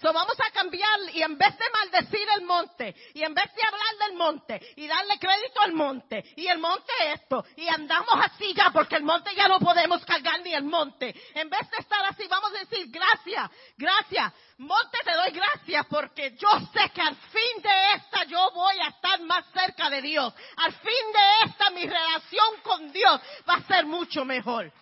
So 0.00 0.12
vamos 0.12 0.36
a 0.38 0.50
cambiar 0.52 0.96
y 1.12 1.22
en 1.22 1.36
vez 1.36 1.58
de 1.58 1.64
maldecir 1.70 2.28
el 2.36 2.44
monte 2.44 2.94
y 3.14 3.22
en 3.24 3.34
vez 3.34 3.52
de 3.52 3.62
hablar 3.64 4.08
del 4.08 4.16
monte 4.16 4.74
y 4.76 4.86
darle 4.86 5.18
crédito 5.18 5.60
al 5.60 5.72
monte 5.72 6.24
y 6.36 6.46
el 6.46 6.58
monte 6.58 6.92
esto 7.14 7.44
y 7.56 7.66
andamos 7.66 8.14
así 8.22 8.54
ya 8.54 8.70
porque 8.70 8.94
el 8.94 9.02
monte 9.02 9.34
ya 9.34 9.48
no 9.48 9.58
podemos 9.58 10.04
cargar 10.04 10.40
ni 10.42 10.54
el 10.54 10.62
monte. 10.62 11.12
En 11.34 11.50
vez 11.50 11.68
de 11.70 11.78
estar 11.78 12.04
así 12.06 12.28
vamos 12.28 12.52
a 12.54 12.58
decir 12.60 12.86
gracias, 12.90 13.50
gracias. 13.76 14.32
Monte 14.58 14.98
te 15.04 15.14
doy 15.14 15.32
gracias 15.32 15.86
porque 15.90 16.36
yo 16.36 16.48
sé 16.72 16.90
que 16.90 17.00
al 17.00 17.16
fin 17.16 17.62
de 17.62 17.94
esta 17.96 18.24
yo 18.24 18.52
voy 18.52 18.78
a 18.78 18.88
estar 18.88 19.20
más 19.22 19.46
cerca 19.52 19.90
de 19.90 20.00
Dios. 20.00 20.32
Al 20.58 20.72
fin 20.74 21.12
de 21.12 21.50
esta 21.50 21.70
mi 21.70 21.84
relación 21.84 22.60
con 22.62 22.92
Dios 22.92 23.20
va 23.48 23.54
a 23.54 23.66
ser 23.66 23.84
mucho 23.84 24.24
mejor. 24.24 24.72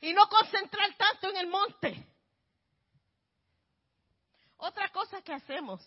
y 0.00 0.12
no 0.12 0.28
concentrar 0.28 0.92
tanto 0.96 1.30
en 1.30 1.36
el 1.36 1.46
monte. 1.48 2.17
Otra 4.58 4.88
cosa 4.88 5.22
que 5.22 5.32
hacemos, 5.32 5.80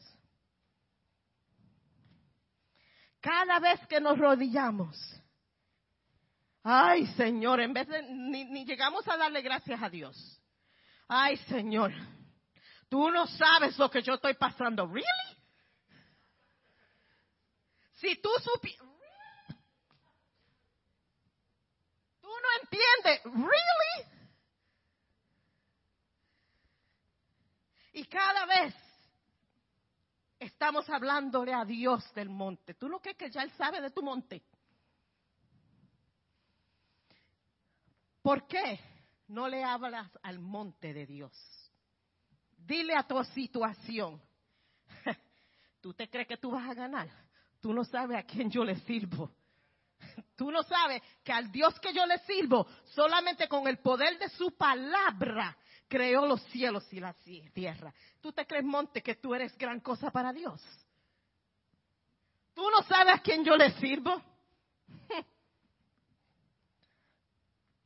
cada 3.19 3.59
vez 3.59 3.85
que 3.87 3.99
nos 3.99 4.17
rodillamos, 4.17 4.97
ay 6.63 7.05
Señor, 7.17 7.59
en 7.59 7.73
vez 7.73 7.87
de 7.87 8.01
ni, 8.01 8.65
llegamos 8.65 9.05
a 9.09 9.17
darle 9.17 9.41
gracias 9.41 9.81
a 9.81 9.89
Dios, 9.89 10.41
ay 11.09 11.35
Señor, 11.47 11.91
tú 12.87 13.11
no 13.11 13.27
sabes 13.27 13.77
lo 13.77 13.91
que 13.91 14.01
yo 14.01 14.13
estoy 14.13 14.35
pasando, 14.35 14.87
¿really? 14.87 15.05
Si 17.95 18.15
tú 18.21 18.29
supieras, 18.41 18.87
tú 22.21 22.29
no 22.29 22.61
entiendes, 22.63 23.21
¿really? 23.25 24.10
Y 27.93 28.05
cada 28.05 28.45
vez 28.45 28.73
estamos 30.39 30.89
hablándole 30.89 31.53
a 31.53 31.65
Dios 31.65 32.03
del 32.13 32.29
monte. 32.29 32.73
¿Tú 32.73 32.87
no 32.87 32.99
crees 32.99 33.17
que 33.17 33.29
ya 33.29 33.43
Él 33.43 33.51
sabe 33.51 33.81
de 33.81 33.91
tu 33.91 34.01
monte? 34.01 34.43
¿Por 38.21 38.47
qué 38.47 38.79
no 39.27 39.47
le 39.47 39.63
hablas 39.63 40.09
al 40.23 40.39
monte 40.39 40.93
de 40.93 41.05
Dios? 41.05 41.33
Dile 42.57 42.95
a 42.95 43.03
tu 43.03 43.21
situación. 43.25 44.21
¿Tú 45.81 45.93
te 45.93 46.09
crees 46.09 46.27
que 46.27 46.37
tú 46.37 46.51
vas 46.51 46.69
a 46.69 46.73
ganar? 46.73 47.09
Tú 47.59 47.73
no 47.73 47.83
sabes 47.83 48.17
a 48.17 48.23
quién 48.23 48.49
yo 48.49 48.63
le 48.63 48.79
sirvo. 48.81 49.31
Tú 50.35 50.49
no 50.49 50.63
sabes 50.63 51.01
que 51.23 51.31
al 51.31 51.51
Dios 51.51 51.79
que 51.79 51.93
yo 51.93 52.05
le 52.07 52.17
sirvo, 52.19 52.67
solamente 52.95 53.47
con 53.47 53.67
el 53.67 53.77
poder 53.77 54.17
de 54.17 54.29
su 54.29 54.57
palabra, 54.57 55.55
creó 55.91 56.25
los 56.25 56.41
cielos 56.43 56.87
y 56.93 57.01
la 57.01 57.13
tierra. 57.53 57.93
¿Tú 58.21 58.31
te 58.31 58.47
crees, 58.47 58.63
monte, 58.63 59.03
que 59.03 59.15
tú 59.15 59.35
eres 59.35 59.57
gran 59.57 59.81
cosa 59.81 60.09
para 60.09 60.31
Dios? 60.31 60.61
¿Tú 62.53 62.63
no 62.69 62.81
sabes 62.83 63.15
a 63.15 63.19
quién 63.19 63.43
yo 63.43 63.57
le 63.57 63.71
sirvo? 63.71 64.21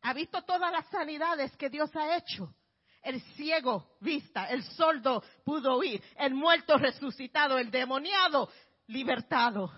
¿Ha 0.03 0.13
visto 0.13 0.43
todas 0.43 0.71
las 0.71 0.85
sanidades 0.89 1.57
que 1.57 1.67
Dios 1.67 1.89
ha 1.95 2.15
hecho? 2.15 2.53
El 3.01 3.19
ciego 3.33 3.97
vista, 4.01 4.45
el 4.51 4.63
sordo 4.63 5.23
pudo 5.43 5.73
oír, 5.75 6.03
el 6.17 6.35
muerto 6.35 6.77
resucitado, 6.77 7.57
el 7.57 7.71
demoniado 7.71 8.51
libertado. 8.87 9.71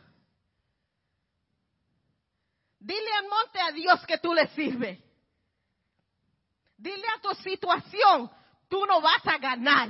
Dile 2.77 3.13
al 3.19 3.29
monte 3.29 3.61
a 3.61 3.71
Dios 3.71 4.05
que 4.05 4.17
tú 4.17 4.33
le 4.33 4.47
sirves. 4.49 5.06
Dile 6.77 7.07
a 7.15 7.21
tu 7.21 7.33
situación, 7.41 8.29
tú 8.69 8.85
no 8.85 9.01
vas 9.01 9.25
a 9.25 9.37
ganar. 9.39 9.89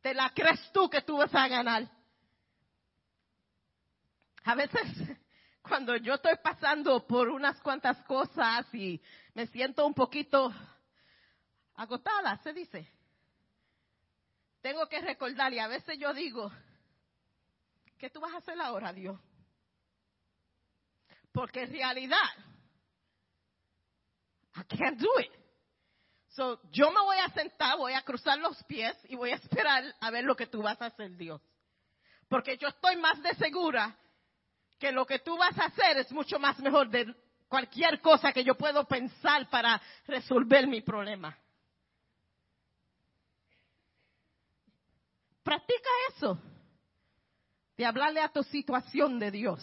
¿Te 0.00 0.12
la 0.12 0.30
crees 0.30 0.70
tú 0.72 0.90
que 0.90 1.02
tú 1.02 1.16
vas 1.16 1.32
a 1.32 1.46
ganar? 1.46 1.88
A 4.44 4.54
veces, 4.56 4.82
cuando 5.62 5.96
yo 5.96 6.14
estoy 6.14 6.34
pasando 6.42 7.06
por 7.06 7.28
unas 7.28 7.60
cuantas 7.60 8.02
cosas 8.04 8.66
y 8.74 9.00
me 9.34 9.46
siento 9.46 9.86
un 9.86 9.94
poquito 9.94 10.52
agotada, 11.76 12.36
se 12.38 12.52
dice. 12.52 12.88
Tengo 14.60 14.88
que 14.88 15.00
recordar 15.00 15.52
y 15.52 15.60
a 15.60 15.68
veces 15.68 15.98
yo 15.98 16.12
digo, 16.12 16.50
¿qué 17.98 18.10
tú 18.10 18.20
vas 18.20 18.32
a 18.34 18.38
hacer 18.38 18.60
ahora, 18.60 18.92
Dios? 18.92 19.18
Porque 21.32 21.62
en 21.62 21.72
realidad, 21.72 22.28
I 24.56 24.64
can't 24.64 24.98
do 24.98 25.08
it. 25.20 25.41
So, 26.32 26.58
yo 26.70 26.90
me 26.90 27.00
voy 27.00 27.18
a 27.18 27.28
sentar, 27.30 27.76
voy 27.76 27.92
a 27.92 28.02
cruzar 28.02 28.38
los 28.38 28.62
pies 28.64 28.96
y 29.08 29.16
voy 29.16 29.30
a 29.32 29.34
esperar 29.34 29.84
a 30.00 30.10
ver 30.10 30.24
lo 30.24 30.34
que 30.34 30.46
tú 30.46 30.62
vas 30.62 30.80
a 30.80 30.86
hacer, 30.86 31.14
Dios. 31.16 31.42
Porque 32.26 32.56
yo 32.56 32.68
estoy 32.68 32.96
más 32.96 33.22
de 33.22 33.34
segura 33.34 33.94
que 34.78 34.92
lo 34.92 35.04
que 35.04 35.18
tú 35.18 35.36
vas 35.36 35.56
a 35.58 35.66
hacer 35.66 35.98
es 35.98 36.10
mucho 36.10 36.38
más 36.38 36.58
mejor 36.60 36.88
de 36.88 37.14
cualquier 37.48 38.00
cosa 38.00 38.32
que 38.32 38.42
yo 38.42 38.54
puedo 38.54 38.86
pensar 38.86 39.48
para 39.50 39.80
resolver 40.06 40.66
mi 40.66 40.80
problema. 40.80 41.36
Practica 45.42 45.90
eso, 46.16 46.38
de 47.76 47.84
hablarle 47.84 48.20
a 48.20 48.32
tu 48.32 48.42
situación 48.44 49.18
de 49.18 49.30
Dios 49.30 49.62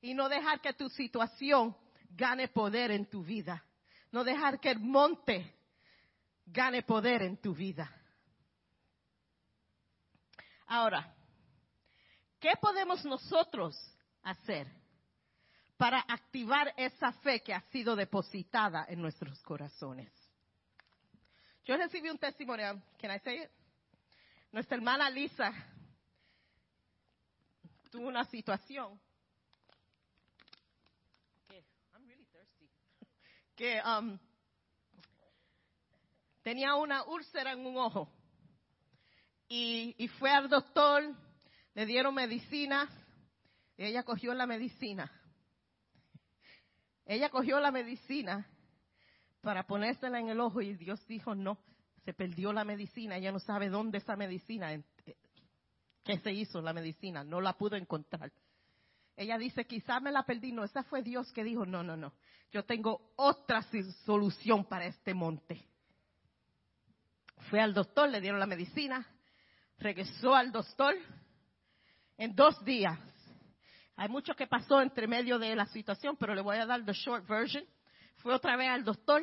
y 0.00 0.12
no 0.12 0.28
dejar 0.28 0.60
que 0.60 0.72
tu 0.72 0.88
situación 0.88 1.76
gane 2.10 2.48
poder 2.48 2.90
en 2.90 3.06
tu 3.06 3.22
vida. 3.22 3.62
No 4.16 4.24
dejar 4.24 4.58
que 4.58 4.70
el 4.70 4.78
monte 4.78 5.54
gane 6.46 6.82
poder 6.82 7.20
en 7.20 7.36
tu 7.36 7.54
vida. 7.54 7.94
Ahora, 10.68 11.14
¿qué 12.40 12.52
podemos 12.58 13.04
nosotros 13.04 13.76
hacer 14.22 14.68
para 15.76 16.00
activar 16.08 16.72
esa 16.78 17.12
fe 17.12 17.42
que 17.42 17.52
ha 17.52 17.60
sido 17.70 17.94
depositada 17.94 18.86
en 18.88 19.02
nuestros 19.02 19.38
corazones? 19.42 20.10
Yo 21.66 21.76
recibí 21.76 22.08
un 22.08 22.16
testimonio, 22.16 22.80
can 22.98 23.14
I 23.14 23.18
say 23.18 23.42
it? 23.42 23.50
Nuestra 24.50 24.78
hermana 24.78 25.10
Lisa 25.10 25.52
tuvo 27.90 28.08
una 28.08 28.24
situación 28.24 28.98
que 33.56 33.80
um, 33.82 34.18
tenía 36.42 36.74
una 36.74 37.04
úlcera 37.04 37.52
en 37.52 37.66
un 37.66 37.78
ojo 37.78 38.08
y, 39.48 40.08
fue 40.18 40.30
al 40.30 40.48
doctor, 40.48 41.02
le 41.74 41.86
dieron 41.86 42.14
medicina 42.14 42.88
y 43.76 43.84
ella 43.84 44.02
cogió 44.02 44.34
la 44.34 44.46
medicina. 44.46 45.10
Ella 47.04 47.30
cogió 47.30 47.60
la 47.60 47.70
medicina 47.70 48.46
para 49.40 49.66
ponérsela 49.66 50.18
en 50.18 50.28
el 50.28 50.40
ojo 50.40 50.60
y 50.60 50.74
Dios 50.74 51.04
dijo 51.06 51.34
no, 51.34 51.58
se 52.04 52.12
perdió 52.12 52.52
la 52.52 52.64
medicina, 52.64 53.16
ella 53.16 53.32
no 53.32 53.38
sabe 53.38 53.68
dónde 53.68 53.98
esa 53.98 54.16
medicina, 54.16 54.72
eh, 54.72 54.82
qué 56.04 56.18
se 56.18 56.32
hizo 56.32 56.60
la 56.60 56.72
medicina, 56.72 57.22
no 57.22 57.40
la 57.40 57.52
pudo 57.52 57.76
encontrar. 57.76 58.32
Ella 59.16 59.38
dice, 59.38 59.64
quizás 59.64 60.02
me 60.02 60.12
la 60.12 60.24
perdí. 60.24 60.52
No, 60.52 60.62
esa 60.62 60.82
fue 60.82 61.02
Dios 61.02 61.32
que 61.32 61.42
dijo, 61.42 61.64
no, 61.64 61.82
no, 61.82 61.96
no. 61.96 62.12
Yo 62.50 62.64
tengo 62.64 63.12
otra 63.16 63.62
solución 64.04 64.64
para 64.64 64.86
este 64.86 65.14
monte. 65.14 65.64
Fue 67.50 67.60
al 67.60 67.74
doctor, 67.74 68.08
le 68.08 68.20
dieron 68.20 68.40
la 68.40 68.46
medicina, 68.46 69.06
regresó 69.78 70.34
al 70.34 70.52
doctor 70.52 70.94
en 72.16 72.34
dos 72.34 72.64
días. 72.64 72.98
Hay 73.96 74.08
mucho 74.08 74.34
que 74.34 74.46
pasó 74.46 74.80
entre 74.80 75.06
medio 75.06 75.38
de 75.38 75.54
la 75.54 75.66
situación, 75.66 76.16
pero 76.16 76.34
le 76.34 76.42
voy 76.42 76.56
a 76.56 76.66
dar 76.66 76.84
the 76.84 76.92
short 76.92 77.26
version. 77.26 77.64
Fue 78.16 78.34
otra 78.34 78.56
vez 78.56 78.68
al 78.68 78.84
doctor. 78.84 79.22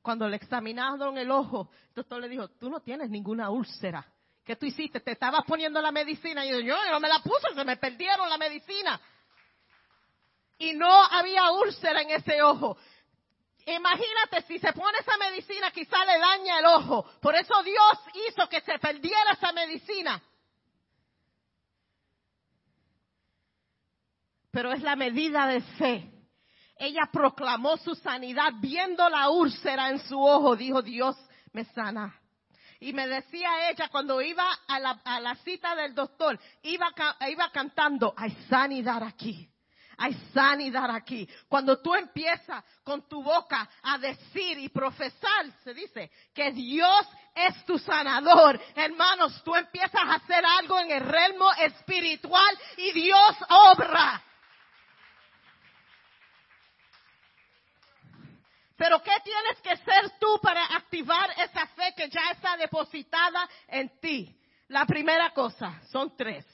Cuando 0.00 0.28
le 0.28 0.36
examinaron 0.36 1.18
el 1.18 1.30
ojo, 1.30 1.70
el 1.88 1.94
doctor 1.94 2.20
le 2.20 2.28
dijo, 2.28 2.48
tú 2.48 2.70
no 2.70 2.80
tienes 2.80 3.10
ninguna 3.10 3.50
úlcera. 3.50 4.06
¿Qué 4.44 4.56
tú 4.56 4.64
hiciste? 4.64 5.00
Te 5.00 5.12
estabas 5.12 5.42
poniendo 5.46 5.82
la 5.82 5.92
medicina. 5.92 6.46
Y 6.46 6.50
yo, 6.50 6.60
yo 6.60 6.76
no 6.90 7.00
me 7.00 7.08
la 7.08 7.18
puse, 7.18 7.54
se 7.54 7.64
me 7.64 7.76
perdieron 7.76 8.28
la 8.30 8.38
medicina 8.38 8.98
y 10.58 10.72
no 10.72 11.04
había 11.04 11.50
úlcera 11.52 12.02
en 12.02 12.10
ese 12.10 12.42
ojo. 12.42 12.76
Imagínate 13.64 14.42
si 14.46 14.58
se 14.58 14.72
pone 14.72 14.98
esa 14.98 15.16
medicina, 15.18 15.70
quizá 15.70 16.04
le 16.04 16.18
daña 16.18 16.58
el 16.58 16.66
ojo. 16.66 17.04
Por 17.20 17.34
eso 17.36 17.62
Dios 17.62 17.98
hizo 18.28 18.48
que 18.48 18.60
se 18.62 18.78
perdiera 18.78 19.32
esa 19.32 19.52
medicina. 19.52 20.22
Pero 24.50 24.72
es 24.72 24.82
la 24.82 24.96
medida 24.96 25.46
de 25.46 25.60
fe. 25.60 26.10
Ella 26.76 27.08
proclamó 27.12 27.76
su 27.76 27.94
sanidad 27.94 28.52
viendo 28.60 29.08
la 29.08 29.28
úlcera 29.28 29.90
en 29.90 30.00
su 30.00 30.18
ojo. 30.18 30.56
Dijo, 30.56 30.80
Dios 30.80 31.16
me 31.52 31.64
sana. 31.66 32.18
Y 32.80 32.92
me 32.92 33.06
decía 33.06 33.68
ella 33.70 33.88
cuando 33.88 34.22
iba 34.22 34.48
a 34.66 35.20
la, 35.20 35.34
cita 35.44 35.74
del 35.74 35.94
doctor, 35.94 36.38
iba, 36.62 36.90
iba 37.28 37.50
cantando, 37.50 38.14
hay 38.16 38.30
sanidad 38.48 39.02
aquí 39.02 39.50
hay 39.98 40.14
sanidad 40.32 40.90
aquí. 40.94 41.28
Cuando 41.48 41.82
tú 41.82 41.94
empiezas 41.94 42.64
con 42.84 43.06
tu 43.08 43.22
boca 43.22 43.68
a 43.82 43.98
decir 43.98 44.58
y 44.58 44.68
profesar, 44.68 45.46
se 45.64 45.74
dice 45.74 46.10
que 46.32 46.52
Dios 46.52 47.06
es 47.34 47.64
tu 47.64 47.78
sanador. 47.78 48.60
Hermanos, 48.76 49.42
tú 49.44 49.54
empiezas 49.56 50.00
a 50.00 50.14
hacer 50.14 50.44
algo 50.46 50.78
en 50.78 50.92
el 50.92 51.00
realmo 51.00 51.52
espiritual 51.54 52.58
y 52.76 52.92
Dios 52.92 53.36
obra. 53.48 54.22
Pero 58.76 59.02
¿qué 59.02 59.14
tienes 59.24 59.60
que 59.60 59.76
ser 59.84 60.18
tú 60.20 60.38
para 60.40 60.64
activar 60.76 61.30
esa 61.38 61.66
fe 61.66 61.92
que 61.96 62.08
ya 62.08 62.30
está 62.30 62.56
depositada 62.56 63.48
en 63.66 63.98
ti? 63.98 64.32
La 64.68 64.86
primera 64.86 65.30
cosa, 65.30 65.80
son 65.90 66.16
tres. 66.16 66.46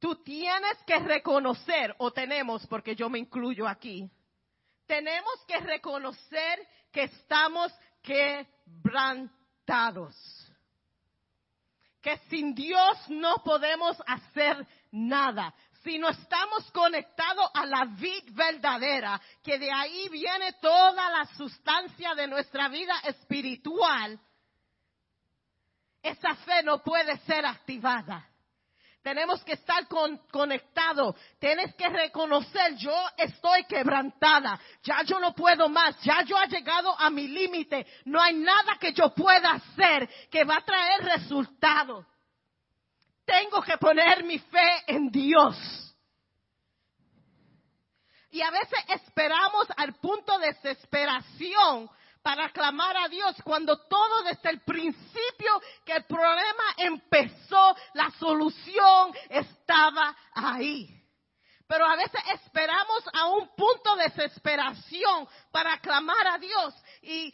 Tú 0.00 0.16
tienes 0.24 0.76
que 0.86 0.98
reconocer, 0.98 1.94
o 1.98 2.10
tenemos, 2.10 2.66
porque 2.66 2.96
yo 2.96 3.10
me 3.10 3.18
incluyo 3.18 3.68
aquí, 3.68 4.10
tenemos 4.86 5.44
que 5.46 5.60
reconocer 5.60 6.66
que 6.90 7.02
estamos 7.04 7.70
quebrantados. 8.02 10.16
Que 12.00 12.16
sin 12.30 12.54
Dios 12.54 12.96
no 13.08 13.44
podemos 13.44 14.02
hacer 14.06 14.66
nada. 14.90 15.54
Si 15.84 15.98
no 15.98 16.08
estamos 16.08 16.70
conectados 16.72 17.50
a 17.54 17.66
la 17.66 17.84
vid 17.84 18.24
verdadera, 18.32 19.20
que 19.42 19.58
de 19.58 19.70
ahí 19.70 20.08
viene 20.08 20.54
toda 20.54 21.10
la 21.10 21.26
sustancia 21.36 22.14
de 22.14 22.26
nuestra 22.26 22.68
vida 22.68 22.98
espiritual, 23.04 24.18
esa 26.02 26.34
fe 26.36 26.62
no 26.62 26.82
puede 26.82 27.18
ser 27.18 27.44
activada. 27.44 28.26
Tenemos 29.02 29.42
que 29.44 29.54
estar 29.54 29.88
conectados. 30.30 31.16
Tienes 31.38 31.74
que 31.74 31.88
reconocer, 31.88 32.76
yo 32.76 32.94
estoy 33.16 33.64
quebrantada. 33.64 34.60
Ya 34.82 35.02
yo 35.02 35.18
no 35.18 35.34
puedo 35.34 35.68
más. 35.70 35.98
Ya 36.02 36.22
yo 36.22 36.36
he 36.38 36.48
llegado 36.48 36.98
a 36.98 37.08
mi 37.08 37.26
límite. 37.26 37.86
No 38.04 38.20
hay 38.20 38.34
nada 38.34 38.76
que 38.78 38.92
yo 38.92 39.14
pueda 39.14 39.52
hacer 39.52 40.08
que 40.30 40.44
va 40.44 40.56
a 40.56 40.64
traer 40.64 41.02
resultados. 41.04 42.06
Tengo 43.24 43.62
que 43.62 43.78
poner 43.78 44.22
mi 44.24 44.38
fe 44.38 44.84
en 44.86 45.10
Dios. 45.10 45.56
Y 48.30 48.42
a 48.42 48.50
veces 48.50 48.78
esperamos 48.88 49.66
al 49.76 49.94
punto 49.94 50.38
de 50.38 50.48
desesperación 50.48 51.90
para 52.22 52.50
clamar 52.50 52.96
a 52.96 53.08
Dios 53.08 53.36
cuando 53.44 53.76
todo 53.86 54.22
desde 54.24 54.50
el 54.50 54.60
principio 54.60 55.60
que 55.84 55.92
el 55.92 56.04
problema 56.04 56.64
empezó, 56.76 57.76
la 57.94 58.10
solución 58.12 59.14
estaba 59.28 60.14
ahí. 60.34 60.96
Pero 61.66 61.86
a 61.86 61.96
veces 61.96 62.20
esperamos 62.34 63.04
a 63.12 63.28
un 63.28 63.48
punto 63.54 63.96
de 63.96 64.04
desesperación 64.04 65.28
para 65.52 65.78
clamar 65.78 66.26
a 66.26 66.38
Dios. 66.38 66.74
¿Y 67.02 67.32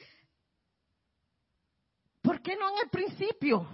por 2.23 2.43
qué 2.43 2.55
no 2.55 2.69
en 2.69 2.79
el 2.85 2.91
principio? 2.91 3.67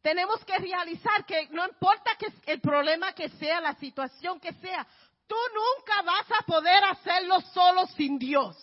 Tenemos 0.00 0.44
que 0.44 0.56
realizar 0.58 1.26
que 1.26 1.48
no 1.50 1.66
importa 1.66 2.16
que 2.16 2.32
el 2.50 2.60
problema 2.60 3.12
que 3.12 3.28
sea, 3.28 3.60
la 3.60 3.74
situación 3.74 4.40
que 4.40 4.52
sea, 4.54 4.86
tú 5.26 5.36
nunca 5.52 6.02
vas 6.02 6.26
a 6.40 6.46
poder 6.46 6.84
hacerlo 6.84 7.40
solo 7.52 7.86
sin 7.88 8.18
Dios. 8.18 8.56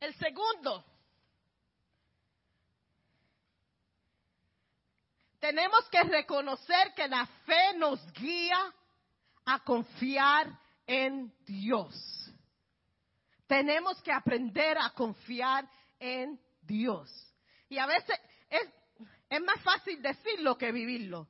El 0.00 0.14
segundo, 0.16 0.84
tenemos 5.40 5.88
que 5.90 6.02
reconocer 6.02 6.94
que 6.94 7.06
la 7.08 7.26
fe 7.44 7.74
nos 7.76 8.00
guía 8.12 8.72
a 9.44 9.60
confiar 9.60 10.48
en 10.86 11.32
Dios. 11.44 11.94
Tenemos 13.46 14.00
que 14.02 14.12
aprender 14.12 14.78
a 14.78 14.90
confiar 14.90 15.68
en 15.98 16.40
Dios. 16.62 17.10
Y 17.68 17.78
a 17.78 17.86
veces 17.86 18.18
es, 18.48 19.42
más 19.42 19.60
fácil 19.62 20.00
decirlo 20.00 20.56
que 20.56 20.72
vivirlo. 20.72 21.28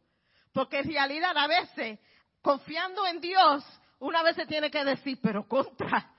Porque 0.53 0.79
en 0.79 0.93
realidad 0.93 1.37
a 1.37 1.49
veces, 1.49 1.99
confiando 2.41 3.07
en 3.07 3.21
Dios, 3.21 3.65
una 3.99 4.23
vez 4.23 4.37
se 4.37 4.47
tiene 4.47 4.71
que 4.71 4.85
decir, 4.85 5.19
pero 5.21 5.49
contra, 5.49 6.14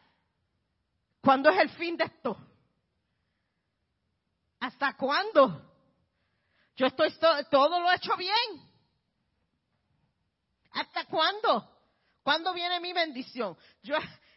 ¿Cuándo 1.26 1.50
es 1.50 1.60
el 1.60 1.70
fin 1.72 1.98
de 1.98 2.04
esto? 2.04 2.38
¿Hasta 4.60 4.96
cuándo? 4.96 5.60
Yo 6.76 6.86
estoy 6.86 7.12
todo 7.50 7.80
lo 7.80 7.92
he 7.92 7.96
hecho 7.96 8.16
bien. 8.16 8.62
¿Hasta 10.72 11.06
cuándo? 11.06 11.68
¿Cuándo 12.22 12.54
viene 12.54 12.80
mi 12.80 12.94
bendición? 12.94 13.58
Yo, 13.82 13.96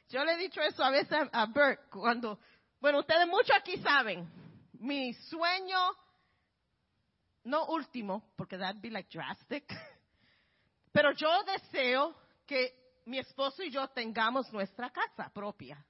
yo 0.09 0.24
le 0.24 0.33
he 0.33 0.37
dicho 0.38 0.62
eso 0.62 0.83
a 0.83 0.88
veces 0.88 1.29
a, 1.31 1.44
Bert 1.46 1.90
cuando, 1.90 2.40
bueno, 2.81 3.01
ustedes 3.01 3.29
muchos 3.29 3.55
aquí 3.55 3.77
saben, 3.83 4.27
mi 4.72 5.12
sueño, 5.12 5.79
no 7.44 7.66
último, 7.66 8.33
porque 8.35 8.57
that'd 8.57 8.81
be 8.81 8.88
like 8.88 9.11
drastic, 9.11 9.66
pero 10.92 11.12
yo 11.12 11.42
deseo 11.42 12.16
que 12.46 13.03
mi 13.05 13.18
esposo 13.18 13.62
y 13.62 13.70
yo 13.70 13.88
tengamos 13.88 14.51
nuestra 14.55 14.88
casa 14.88 15.31
propia. 15.35 15.85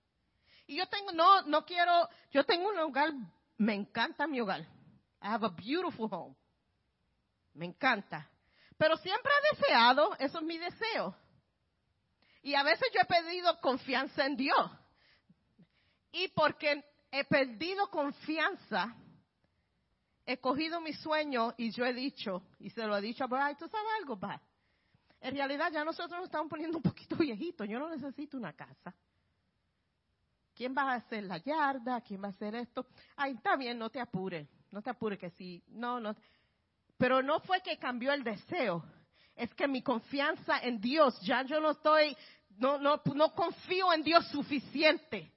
Y 0.68 0.76
yo 0.76 0.87
tengo, 0.87 1.12
no, 1.12 1.42
no 1.42 1.64
quiero, 1.64 2.09
yo 2.31 2.44
tengo 2.44 2.68
un 2.68 2.78
hogar, 2.78 3.11
me 3.57 3.74
encanta 3.74 4.26
mi 4.26 4.38
hogar. 4.38 4.61
I 5.22 5.28
have 5.28 5.44
a 5.44 5.48
beautiful 5.48 6.09
home. 6.12 6.37
Me 7.54 7.64
encanta. 7.64 8.31
Pero 8.76 8.96
siempre 8.98 9.33
he 9.33 9.57
deseado, 9.57 10.14
eso 10.18 10.38
es 10.38 10.44
mi 10.44 10.59
deseo. 10.59 11.16
Y 12.42 12.54
a 12.54 12.62
veces 12.62 12.87
yo 12.94 13.00
he 13.00 13.07
pedido 13.07 13.59
confianza 13.61 14.26
en 14.26 14.37
Dios. 14.37 14.70
Y 16.12 16.28
porque 16.28 16.85
he 17.11 17.24
perdido 17.24 17.88
confianza, 17.88 18.94
he 20.26 20.38
cogido 20.38 20.83
mi 20.83 20.92
sueño 20.92 21.54
y 21.57 21.70
yo 21.70 21.87
he 21.87 21.94
dicho, 21.94 22.42
y 22.59 22.68
se 22.68 22.87
lo 22.87 22.94
he 22.94 23.00
dicho 23.00 23.24
a 23.24 23.26
Brian, 23.26 23.57
¿tú 23.57 23.66
sabes 23.68 23.90
algo, 24.00 24.16
Brad? 24.16 24.40
En 25.22 25.35
realidad 25.35 25.72
ya 25.72 25.83
nosotros 25.83 26.11
nos 26.11 26.26
estamos 26.26 26.50
poniendo 26.50 26.76
un 26.76 26.83
poquito 26.83 27.16
viejitos, 27.16 27.66
yo 27.66 27.78
no 27.78 27.88
necesito 27.88 28.37
una 28.37 28.52
casa. 28.52 28.94
¿Quién 30.59 30.75
va 30.77 30.90
a 30.90 30.94
hacer 30.97 31.23
la 31.23 31.38
yarda? 31.38 32.01
¿Quién 32.01 32.21
va 32.21 32.27
a 32.27 32.31
hacer 32.31 32.53
esto? 32.57 32.85
Ay, 33.14 33.35
está 33.35 33.55
bien, 33.55 33.79
no 33.79 33.90
te 33.90 34.01
apures. 34.01 34.49
No 34.73 34.83
te 34.83 34.90
apures 34.90 35.16
que 35.16 35.31
sí. 35.31 35.62
No, 35.68 36.01
no. 36.01 36.16
Pero 36.97 37.23
no 37.23 37.38
fue 37.38 37.61
que 37.61 37.79
cambió 37.79 38.12
el 38.12 38.25
deseo. 38.25 38.85
Es 39.37 39.55
que 39.55 39.68
mi 39.68 39.83
confianza 39.83 40.59
en 40.59 40.81
Dios, 40.81 41.16
ya 41.21 41.44
yo 41.44 41.61
no 41.61 41.71
estoy, 41.71 42.16
no, 42.57 42.77
no, 42.77 43.01
no 43.14 43.33
confío 43.37 43.92
en 43.92 44.03
Dios 44.03 44.27
suficiente. 44.33 45.33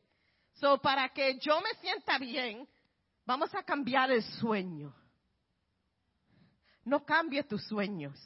So, 0.54 0.80
para 0.80 1.10
que 1.10 1.38
yo 1.38 1.62
me 1.62 1.76
sienta 1.76 2.18
bien, 2.18 2.68
vamos 3.24 3.54
a 3.54 3.62
cambiar 3.62 4.10
el 4.10 4.24
sueño. 4.24 4.92
No 6.84 7.06
cambie 7.06 7.44
tus 7.44 7.64
sueños. 7.68 8.18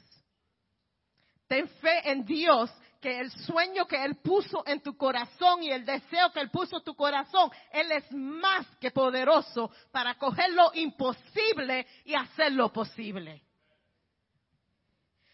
Ten 1.46 1.68
fe 1.68 2.10
en 2.10 2.24
Dios 2.24 2.72
que 3.00 3.20
el 3.20 3.30
sueño 3.30 3.86
que 3.86 4.04
Él 4.04 4.16
puso 4.16 4.62
en 4.66 4.80
tu 4.80 4.96
corazón 4.96 5.62
y 5.62 5.70
el 5.70 5.84
deseo 5.84 6.32
que 6.32 6.40
Él 6.40 6.50
puso 6.50 6.78
en 6.78 6.84
tu 6.84 6.94
corazón, 6.94 7.50
Él 7.70 7.90
es 7.92 8.10
más 8.12 8.66
que 8.78 8.90
poderoso 8.90 9.70
para 9.90 10.16
coger 10.18 10.52
lo 10.52 10.72
imposible 10.74 11.86
y 12.04 12.14
hacerlo 12.14 12.72
posible. 12.72 13.42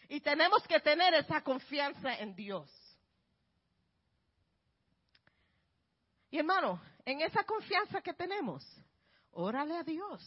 Y 0.08 0.20
tenemos 0.20 0.66
que 0.66 0.80
tener 0.80 1.14
esa 1.14 1.42
confianza 1.42 2.14
en 2.16 2.34
Dios. 2.34 2.70
Y 6.30 6.38
hermano, 6.38 6.80
en 7.04 7.20
esa 7.20 7.44
confianza 7.44 8.00
que 8.00 8.14
tenemos, 8.14 8.64
órale 9.32 9.76
a 9.76 9.82
Dios. 9.82 10.22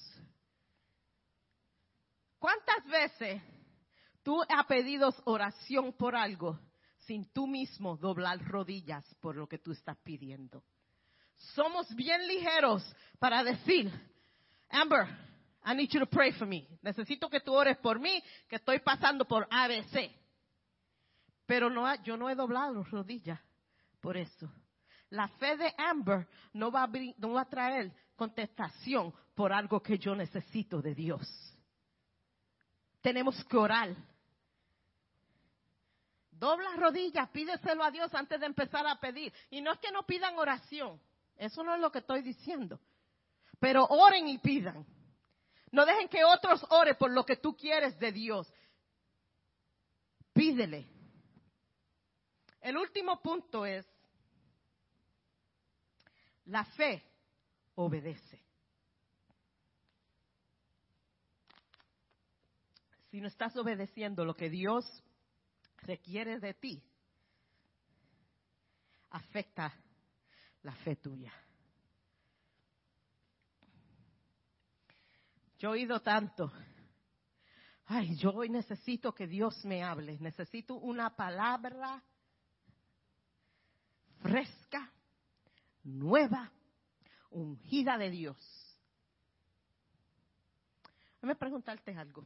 ¿Cuántas 2.39 2.85
veces 2.85 3.41
tú 4.23 4.41
has 4.47 4.65
pedido 4.65 5.13
oración 5.25 5.93
por 5.93 6.15
algo 6.15 6.59
sin 7.05 7.31
tú 7.31 7.47
mismo 7.47 7.97
doblar 7.97 8.43
rodillas 8.45 9.05
por 9.21 9.35
lo 9.35 9.47
que 9.47 9.57
tú 9.57 9.71
estás 9.71 9.97
pidiendo. 9.97 10.63
Somos 11.53 11.93
bien 11.95 12.27
ligeros 12.27 12.83
para 13.19 13.43
decir, 13.43 13.91
Amber, 14.69 15.07
I 15.65 15.73
need 15.73 15.89
you 15.89 15.99
to 15.99 16.05
pray 16.05 16.31
for 16.33 16.47
me. 16.47 16.67
Necesito 16.81 17.29
que 17.29 17.39
tú 17.39 17.53
ores 17.53 17.77
por 17.77 17.99
mí, 17.99 18.23
que 18.47 18.57
estoy 18.57 18.79
pasando 18.79 19.25
por 19.25 19.47
ABC. 19.49 20.11
Pero 21.45 21.69
no, 21.69 21.93
yo 22.03 22.17
no 22.17 22.29
he 22.29 22.35
doblado 22.35 22.83
rodillas 22.83 23.39
por 23.99 24.17
eso. 24.17 24.51
La 25.09 25.27
fe 25.27 25.57
de 25.57 25.73
Amber 25.77 26.27
no 26.53 26.71
va, 26.71 26.83
a, 26.83 26.89
no 27.17 27.33
va 27.33 27.41
a 27.41 27.49
traer 27.49 27.91
contestación 28.15 29.13
por 29.33 29.53
algo 29.53 29.81
que 29.81 29.97
yo 29.97 30.15
necesito 30.15 30.81
de 30.81 30.95
Dios. 30.95 31.27
Tenemos 33.01 33.43
que 33.45 33.57
orar 33.57 33.95
Dobla 36.37 36.75
rodillas, 36.75 37.29
pídeselo 37.29 37.83
a 37.83 37.91
Dios 37.91 38.13
antes 38.13 38.39
de 38.39 38.45
empezar 38.45 38.85
a 38.85 38.99
pedir. 38.99 39.33
Y 39.49 39.61
no 39.61 39.71
es 39.71 39.79
que 39.79 39.91
no 39.91 40.05
pidan 40.05 40.37
oración, 40.37 40.99
eso 41.37 41.63
no 41.63 41.73
es 41.75 41.79
lo 41.79 41.91
que 41.91 41.99
estoy 41.99 42.21
diciendo. 42.21 42.79
Pero 43.59 43.85
oren 43.85 44.27
y 44.27 44.37
pidan. 44.37 44.85
No 45.71 45.85
dejen 45.85 46.09
que 46.09 46.23
otros 46.23 46.65
oren 46.69 46.95
por 46.97 47.11
lo 47.11 47.25
que 47.25 47.37
tú 47.37 47.55
quieres 47.55 47.97
de 47.99 48.11
Dios. 48.11 48.51
Pídele. 50.33 50.85
El 52.59 52.77
último 52.77 53.21
punto 53.21 53.65
es, 53.65 53.85
la 56.45 56.65
fe 56.65 57.03
obedece. 57.75 58.41
Si 63.09 63.21
no 63.21 63.27
estás 63.29 63.55
obedeciendo 63.55 64.25
lo 64.25 64.35
que 64.35 64.49
Dios 64.49 64.85
requiere 65.85 66.39
de 66.39 66.53
ti 66.53 66.83
afecta 69.11 69.73
la 70.63 70.73
fe 70.75 70.95
tuya. 70.97 71.31
Yo 75.59 75.69
he 75.69 75.71
oído 75.71 76.01
tanto. 76.01 76.51
Ay, 77.85 78.15
yo 78.17 78.31
hoy 78.31 78.49
necesito 78.49 79.13
que 79.13 79.27
Dios 79.27 79.63
me 79.63 79.83
hable. 79.83 80.17
Necesito 80.19 80.75
una 80.75 81.15
palabra 81.15 82.03
fresca, 84.21 84.91
nueva, 85.83 86.51
ungida 87.29 87.97
de 87.97 88.09
Dios. 88.09 88.37
Déjame 91.15 91.35
preguntarte 91.35 91.95
algo. 91.95 92.25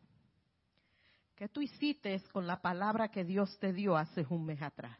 ¿Qué 1.39 1.47
tú 1.47 1.61
hiciste 1.61 2.21
con 2.33 2.45
la 2.45 2.61
palabra 2.61 3.07
que 3.07 3.23
Dios 3.23 3.57
te 3.59 3.71
dio 3.71 3.95
hace 3.95 4.25
un 4.29 4.45
mes 4.45 4.61
atrás? 4.61 4.99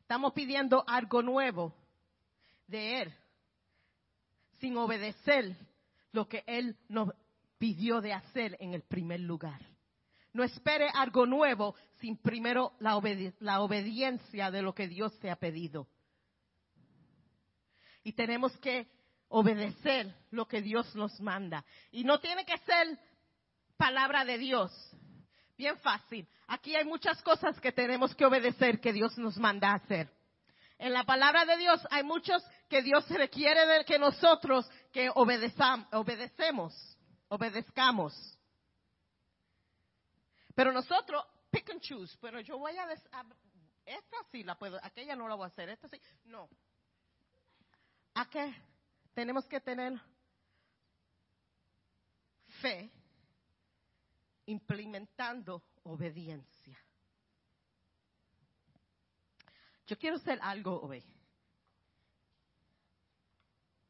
Estamos 0.00 0.32
pidiendo 0.32 0.82
algo 0.88 1.20
nuevo 1.20 1.74
de 2.66 3.02
Él, 3.02 3.14
sin 4.58 4.74
obedecer 4.78 5.54
lo 6.12 6.26
que 6.26 6.42
Él 6.46 6.78
nos 6.88 7.10
pidió 7.58 8.00
de 8.00 8.14
hacer 8.14 8.56
en 8.58 8.72
el 8.72 8.80
primer 8.84 9.20
lugar. 9.20 9.60
No 10.32 10.42
espere 10.44 10.88
algo 10.94 11.26
nuevo 11.26 11.74
sin 12.00 12.16
primero 12.16 12.72
la, 12.78 12.98
la 13.40 13.60
obediencia 13.60 14.50
de 14.50 14.62
lo 14.62 14.74
que 14.74 14.88
Dios 14.88 15.18
te 15.18 15.30
ha 15.30 15.36
pedido. 15.36 15.88
Y 18.02 18.14
tenemos 18.14 18.56
que 18.60 18.88
obedecer 19.28 20.14
lo 20.30 20.48
que 20.48 20.62
Dios 20.62 20.96
nos 20.96 21.20
manda. 21.20 21.66
Y 21.90 22.02
no 22.02 22.18
tiene 22.18 22.46
que 22.46 22.56
ser 22.56 22.98
palabra 23.76 24.24
de 24.24 24.38
Dios. 24.38 24.72
Bien 25.56 25.78
fácil. 25.78 26.28
Aquí 26.48 26.76
hay 26.76 26.84
muchas 26.84 27.22
cosas 27.22 27.58
que 27.60 27.72
tenemos 27.72 28.14
que 28.14 28.24
obedecer 28.24 28.80
que 28.80 28.92
Dios 28.92 29.16
nos 29.18 29.36
manda 29.36 29.70
a 29.70 29.76
hacer. 29.76 30.10
En 30.78 30.92
la 30.92 31.04
palabra 31.04 31.44
de 31.44 31.56
Dios 31.56 31.80
hay 31.90 32.02
muchos 32.02 32.42
que 32.68 32.82
Dios 32.82 33.08
requiere 33.08 33.66
de 33.66 33.84
que 33.84 33.98
nosotros 33.98 34.68
que 34.92 35.10
obedecemos, 35.14 36.74
obedezcamos. 37.28 38.38
Pero 40.54 40.72
nosotros, 40.72 41.24
pick 41.50 41.70
and 41.70 41.80
choose, 41.80 42.16
pero 42.20 42.40
yo 42.40 42.58
voy 42.58 42.76
a, 42.76 42.86
esta 42.92 44.16
sí 44.30 44.42
la 44.42 44.56
puedo, 44.56 44.78
aquella 44.82 45.16
no 45.16 45.28
la 45.28 45.34
voy 45.34 45.44
a 45.44 45.48
hacer, 45.48 45.68
esta 45.68 45.88
sí, 45.88 46.00
no. 46.24 46.48
¿A 48.14 48.28
qué? 48.28 48.54
Tenemos 49.14 49.46
que 49.46 49.60
tener 49.60 49.98
fe 52.60 52.90
implementando 54.46 55.62
obediencia. 55.84 56.78
Yo 59.86 59.96
quiero 59.98 60.16
hacer 60.16 60.38
algo 60.42 60.80
hoy. 60.80 61.04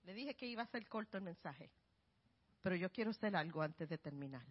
Le 0.04 0.14
dije 0.14 0.34
que 0.34 0.46
iba 0.46 0.62
a 0.62 0.66
ser 0.66 0.86
corto 0.88 1.16
el 1.16 1.24
mensaje, 1.24 1.70
pero 2.60 2.76
yo 2.76 2.90
quiero 2.92 3.10
hacer 3.10 3.34
algo 3.34 3.62
antes 3.62 3.88
de 3.88 3.98
terminar. 3.98 4.46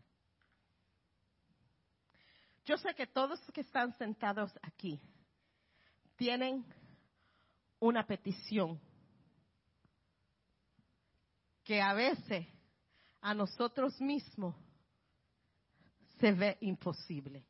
Yo 2.65 2.77
sé 2.77 2.95
que 2.95 3.05
todos 3.05 3.39
los 3.39 3.51
que 3.51 3.61
están 3.61 3.95
sentados 3.97 4.51
aquí 4.63 4.99
tienen 6.15 6.65
una 7.79 8.05
petición 8.07 8.81
que 11.63 11.81
a 11.81 11.93
veces 11.93 12.47
a 13.21 13.33
nosotros 13.33 13.99
mismos 14.01 14.55
se 16.19 16.31
ve 16.31 16.57
imposible 16.61 17.45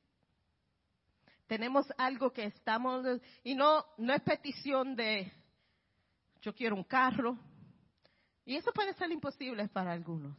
tenemos 1.47 1.85
algo 1.97 2.31
que 2.31 2.45
estamos, 2.45 3.05
y 3.43 3.55
no, 3.55 3.85
no 3.97 4.13
es 4.13 4.21
petición 4.21 4.95
de, 4.95 5.31
yo 6.41 6.53
quiero 6.53 6.75
un 6.75 6.83
carro, 6.83 7.37
y 8.45 8.55
eso 8.55 8.71
puede 8.71 8.93
ser 8.93 9.11
imposible 9.11 9.67
para 9.69 9.91
algunos. 9.91 10.37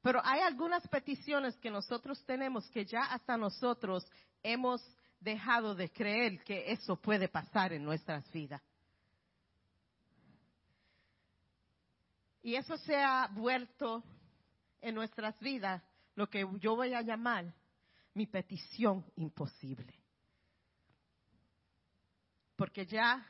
Pero 0.00 0.20
hay 0.24 0.40
algunas 0.40 0.86
peticiones 0.88 1.56
que 1.58 1.70
nosotros 1.70 2.24
tenemos 2.24 2.68
que 2.70 2.84
ya 2.84 3.02
hasta 3.04 3.36
nosotros 3.36 4.04
hemos 4.42 4.82
dejado 5.20 5.76
de 5.76 5.90
creer 5.90 6.42
que 6.42 6.72
eso 6.72 6.96
puede 6.96 7.28
pasar 7.28 7.72
en 7.72 7.84
nuestras 7.84 8.28
vidas. 8.32 8.60
Y 12.42 12.56
eso 12.56 12.76
se 12.78 12.96
ha 12.96 13.28
vuelto 13.28 14.02
en 14.80 14.96
nuestras 14.96 15.38
vidas 15.38 15.80
lo 16.14 16.28
que 16.28 16.46
yo 16.60 16.76
voy 16.76 16.94
a 16.94 17.02
llamar 17.02 17.54
mi 18.14 18.26
petición 18.26 19.04
imposible. 19.16 19.94
Porque 22.56 22.86
ya 22.86 23.26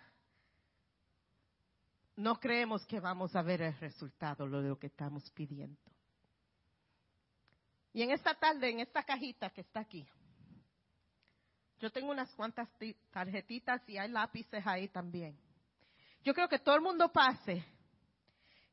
no 2.17 2.39
creemos 2.39 2.85
que 2.87 3.01
vamos 3.01 3.35
a 3.35 3.43
ver 3.43 3.63
el 3.63 3.79
resultado 3.79 4.49
de 4.49 4.69
lo 4.69 4.79
que 4.79 4.89
estamos 4.89 5.31
pidiendo. 5.31 5.81
Y 7.93 8.03
en 8.03 8.11
esta 8.11 8.35
tarde, 8.35 8.71
en 8.71 8.81
esta 8.81 9.03
cajita 9.03 9.51
que 9.51 9.61
está 9.61 9.81
aquí, 9.81 10.07
yo 11.79 11.91
tengo 11.91 12.11
unas 12.11 12.33
cuantas 12.35 12.69
tarjetitas 13.11 13.87
y 13.89 13.99
hay 13.99 14.09
lápices 14.09 14.67
ahí 14.67 14.89
también. 14.89 15.37
Yo 16.23 16.33
creo 16.33 16.49
que 16.49 16.59
todo 16.59 16.77
el 16.77 16.81
mundo 16.81 17.13
pase 17.13 17.65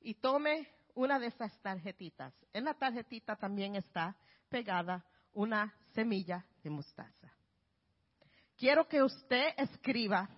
y 0.02 0.14
tome 0.14 0.68
una 1.00 1.18
de 1.18 1.28
esas 1.28 1.58
tarjetitas. 1.62 2.34
En 2.52 2.66
la 2.66 2.74
tarjetita 2.74 3.38
también 3.38 3.76
está 3.76 4.18
pegada 4.50 5.06
una 5.32 5.74
semilla 5.94 6.46
de 6.62 6.70
mostaza. 6.70 7.34
Quiero 8.58 8.86
que 8.86 9.02
usted 9.02 9.54
escriba 9.56 10.30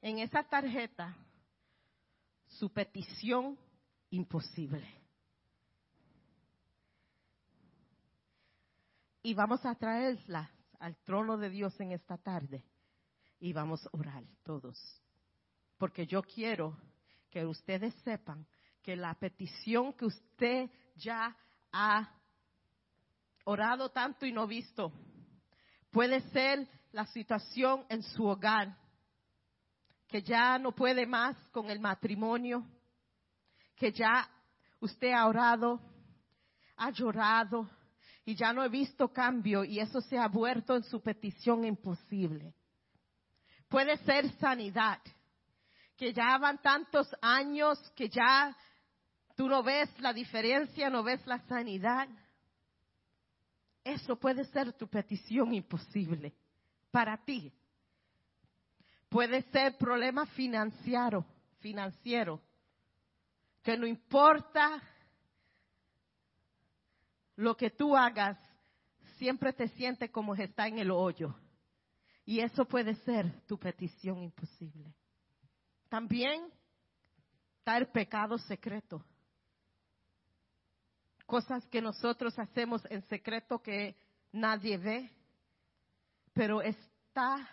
en 0.00 0.20
esa 0.20 0.44
tarjeta 0.44 1.16
su 2.46 2.72
petición 2.72 3.58
imposible. 4.10 4.86
Y 9.20 9.34
vamos 9.34 9.66
a 9.66 9.74
traerla 9.74 10.48
al 10.78 10.96
trono 10.98 11.36
de 11.38 11.50
Dios 11.50 11.80
en 11.80 11.90
esta 11.90 12.18
tarde 12.18 12.62
y 13.40 13.52
vamos 13.52 13.84
a 13.84 13.96
orar 13.96 14.22
todos. 14.44 14.78
Porque 15.76 16.06
yo 16.06 16.22
quiero 16.22 16.76
que 17.30 17.44
ustedes 17.44 17.92
sepan 18.04 18.46
que 18.84 18.94
la 18.94 19.14
petición 19.14 19.94
que 19.94 20.04
usted 20.04 20.70
ya 20.96 21.34
ha 21.72 22.12
orado 23.44 23.88
tanto 23.88 24.26
y 24.26 24.32
no 24.32 24.46
visto. 24.46 24.92
Puede 25.90 26.20
ser 26.30 26.68
la 26.92 27.06
situación 27.06 27.86
en 27.88 28.02
su 28.02 28.26
hogar, 28.26 28.76
que 30.06 30.22
ya 30.22 30.58
no 30.58 30.72
puede 30.72 31.06
más 31.06 31.34
con 31.50 31.70
el 31.70 31.80
matrimonio, 31.80 32.62
que 33.74 33.90
ya 33.90 34.28
usted 34.80 35.12
ha 35.12 35.26
orado, 35.26 35.80
ha 36.76 36.90
llorado 36.90 37.68
y 38.26 38.34
ya 38.34 38.52
no 38.52 38.60
ha 38.60 38.68
visto 38.68 39.08
cambio 39.08 39.64
y 39.64 39.80
eso 39.80 40.02
se 40.02 40.18
ha 40.18 40.28
vuelto 40.28 40.76
en 40.76 40.82
su 40.82 41.00
petición 41.00 41.64
imposible. 41.64 42.54
Puede 43.66 43.96
ser 44.04 44.30
sanidad, 44.38 45.00
que 45.96 46.12
ya 46.12 46.36
van 46.36 46.60
tantos 46.60 47.08
años 47.22 47.78
que 47.96 48.10
ya 48.10 48.54
tú 49.34 49.48
no 49.48 49.62
ves 49.62 49.88
la 50.00 50.12
diferencia, 50.12 50.90
no 50.90 51.02
ves 51.02 51.24
la 51.26 51.38
sanidad. 51.46 52.08
Eso 53.82 54.16
puede 54.16 54.44
ser 54.46 54.72
tu 54.72 54.88
petición 54.88 55.54
imposible 55.54 56.34
para 56.90 57.16
ti. 57.24 57.52
Puede 59.08 59.42
ser 59.50 59.76
problema 59.76 60.26
financiero, 60.26 61.24
financiero, 61.58 62.40
que 63.62 63.76
no 63.76 63.86
importa 63.86 64.82
lo 67.36 67.56
que 67.56 67.70
tú 67.70 67.96
hagas, 67.96 68.38
siempre 69.18 69.52
te 69.52 69.68
sientes 69.68 70.10
como 70.10 70.34
está 70.34 70.66
en 70.66 70.78
el 70.78 70.90
hoyo. 70.90 71.34
Y 72.24 72.40
eso 72.40 72.64
puede 72.64 72.94
ser 72.96 73.42
tu 73.46 73.58
petición 73.58 74.22
imposible. 74.22 74.94
También 75.88 76.50
está 77.58 77.76
el 77.76 77.88
pecado 77.88 78.38
secreto 78.38 79.04
cosas 81.34 81.66
que 81.66 81.82
nosotros 81.82 82.38
hacemos 82.38 82.86
en 82.90 83.02
secreto 83.08 83.60
que 83.60 83.96
nadie 84.30 84.78
ve, 84.78 85.10
pero 86.32 86.62
está 86.62 87.44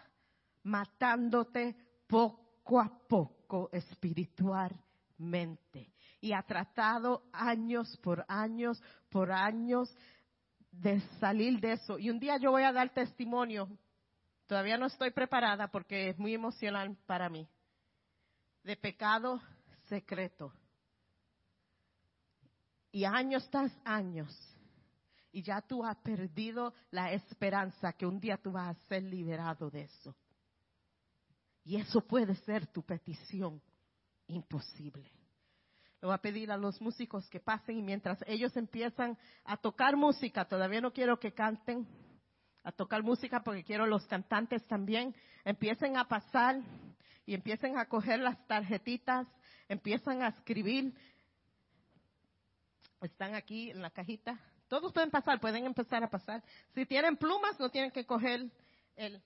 matándote 0.61 1.75
poco 2.05 2.79
a 2.79 2.95
poco 3.07 3.71
espiritualmente. 3.71 5.91
Y 6.19 6.31
ha 6.31 6.43
tratado 6.43 7.23
años 7.33 7.97
por 8.03 8.23
años 8.27 8.79
por 9.09 9.31
años 9.31 9.91
de 10.71 10.99
salir 11.19 11.59
de 11.59 11.71
eso. 11.71 11.97
Y 11.97 12.11
un 12.11 12.19
día 12.19 12.37
yo 12.37 12.51
voy 12.51 12.61
a 12.61 12.71
dar 12.71 12.93
testimonio, 12.93 13.67
todavía 14.45 14.77
no 14.77 14.85
estoy 14.85 15.09
preparada 15.09 15.69
porque 15.69 16.09
es 16.09 16.19
muy 16.19 16.35
emocional 16.35 16.95
para 17.07 17.29
mí, 17.29 17.49
de 18.63 18.77
pecado 18.77 19.41
secreto 19.89 20.53
y 22.91 23.05
años 23.05 23.49
tras 23.49 23.71
años, 23.85 24.29
y 25.31 25.41
ya 25.41 25.61
tú 25.61 25.83
has 25.83 25.97
perdido 25.97 26.73
la 26.91 27.11
esperanza 27.11 27.93
que 27.93 28.05
un 28.05 28.19
día 28.19 28.37
tú 28.37 28.51
vas 28.51 28.75
a 28.75 28.87
ser 28.87 29.03
liberado 29.03 29.69
de 29.69 29.83
eso. 29.83 30.15
Y 31.63 31.77
eso 31.77 32.01
puede 32.01 32.35
ser 32.35 32.67
tu 32.67 32.83
petición 32.83 33.61
imposible. 34.27 35.09
Le 36.01 36.07
voy 36.07 36.15
a 36.15 36.17
pedir 36.17 36.51
a 36.51 36.57
los 36.57 36.81
músicos 36.81 37.29
que 37.29 37.39
pasen 37.39 37.77
y 37.77 37.81
mientras 37.83 38.17
ellos 38.25 38.57
empiezan 38.57 39.17
a 39.45 39.55
tocar 39.55 39.95
música, 39.95 40.45
todavía 40.45 40.81
no 40.81 40.91
quiero 40.91 41.19
que 41.19 41.31
canten, 41.31 41.87
a 42.63 42.71
tocar 42.71 43.03
música 43.03 43.43
porque 43.43 43.63
quiero 43.63 43.85
los 43.87 44.05
cantantes 44.07 44.65
también 44.67 45.15
empiecen 45.43 45.97
a 45.97 46.07
pasar 46.07 46.61
y 47.25 47.33
empiecen 47.33 47.77
a 47.77 47.85
coger 47.85 48.19
las 48.19 48.45
tarjetitas, 48.47 49.27
empiezan 49.67 50.21
a 50.21 50.29
escribir. 50.29 50.93
Están 53.01 53.35
aquí 53.35 53.71
en 53.71 53.81
la 53.81 53.89
cajita. 53.89 54.39
Todos 54.67 54.93
pueden 54.93 55.09
pasar, 55.09 55.39
pueden 55.39 55.65
empezar 55.65 56.03
a 56.03 56.09
pasar. 56.09 56.43
Si 56.73 56.85
tienen 56.85 57.17
plumas, 57.17 57.59
no 57.59 57.69
tienen 57.69 57.91
que 57.91 58.05
coger 58.05 58.45
el, 58.95 59.21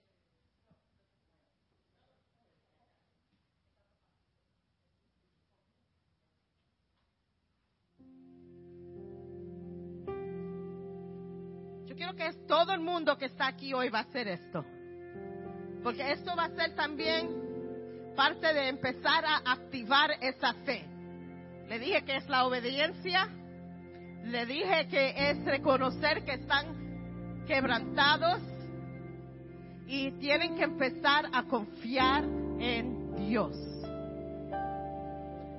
Yo 11.85 11.95
quiero 11.95 12.15
que 12.15 12.27
es 12.27 12.47
todo 12.47 12.73
el 12.73 12.81
mundo 12.81 13.17
que 13.17 13.25
está 13.25 13.47
aquí 13.47 13.73
hoy 13.73 13.89
va 13.89 13.99
a 13.99 14.01
hacer 14.01 14.27
esto. 14.27 14.65
Porque 15.81 16.11
esto 16.11 16.35
va 16.35 16.45
a 16.45 16.49
ser 16.49 16.75
también 16.75 18.13
parte 18.17 18.53
de 18.53 18.67
empezar 18.67 19.23
a 19.23 19.37
activar 19.45 20.11
esa 20.21 20.53
fe. 20.65 20.83
Le 21.69 21.79
dije 21.79 22.03
que 22.03 22.17
es 22.17 22.27
la 22.27 22.45
obediencia. 22.45 23.29
Le 24.25 24.45
dije 24.45 24.87
que 24.89 25.29
es 25.29 25.45
reconocer 25.45 26.23
que 26.25 26.33
están 26.33 27.45
quebrantados 27.45 28.41
y 29.87 30.11
tienen 30.13 30.55
que 30.55 30.63
empezar 30.63 31.29
a 31.31 31.43
confiar 31.43 32.23
en 32.59 33.15
Dios. 33.27 33.55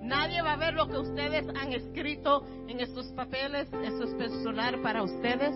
Nadie 0.02 0.42
va 0.42 0.52
a 0.52 0.56
ver 0.56 0.74
lo 0.74 0.88
que 0.88 0.98
ustedes 0.98 1.46
han 1.56 1.72
escrito 1.72 2.46
en 2.68 2.80
estos 2.80 3.06
papeles. 3.12 3.68
Eso 3.84 4.04
es 4.04 4.14
personal 4.14 4.80
para 4.82 5.02
ustedes. 5.02 5.54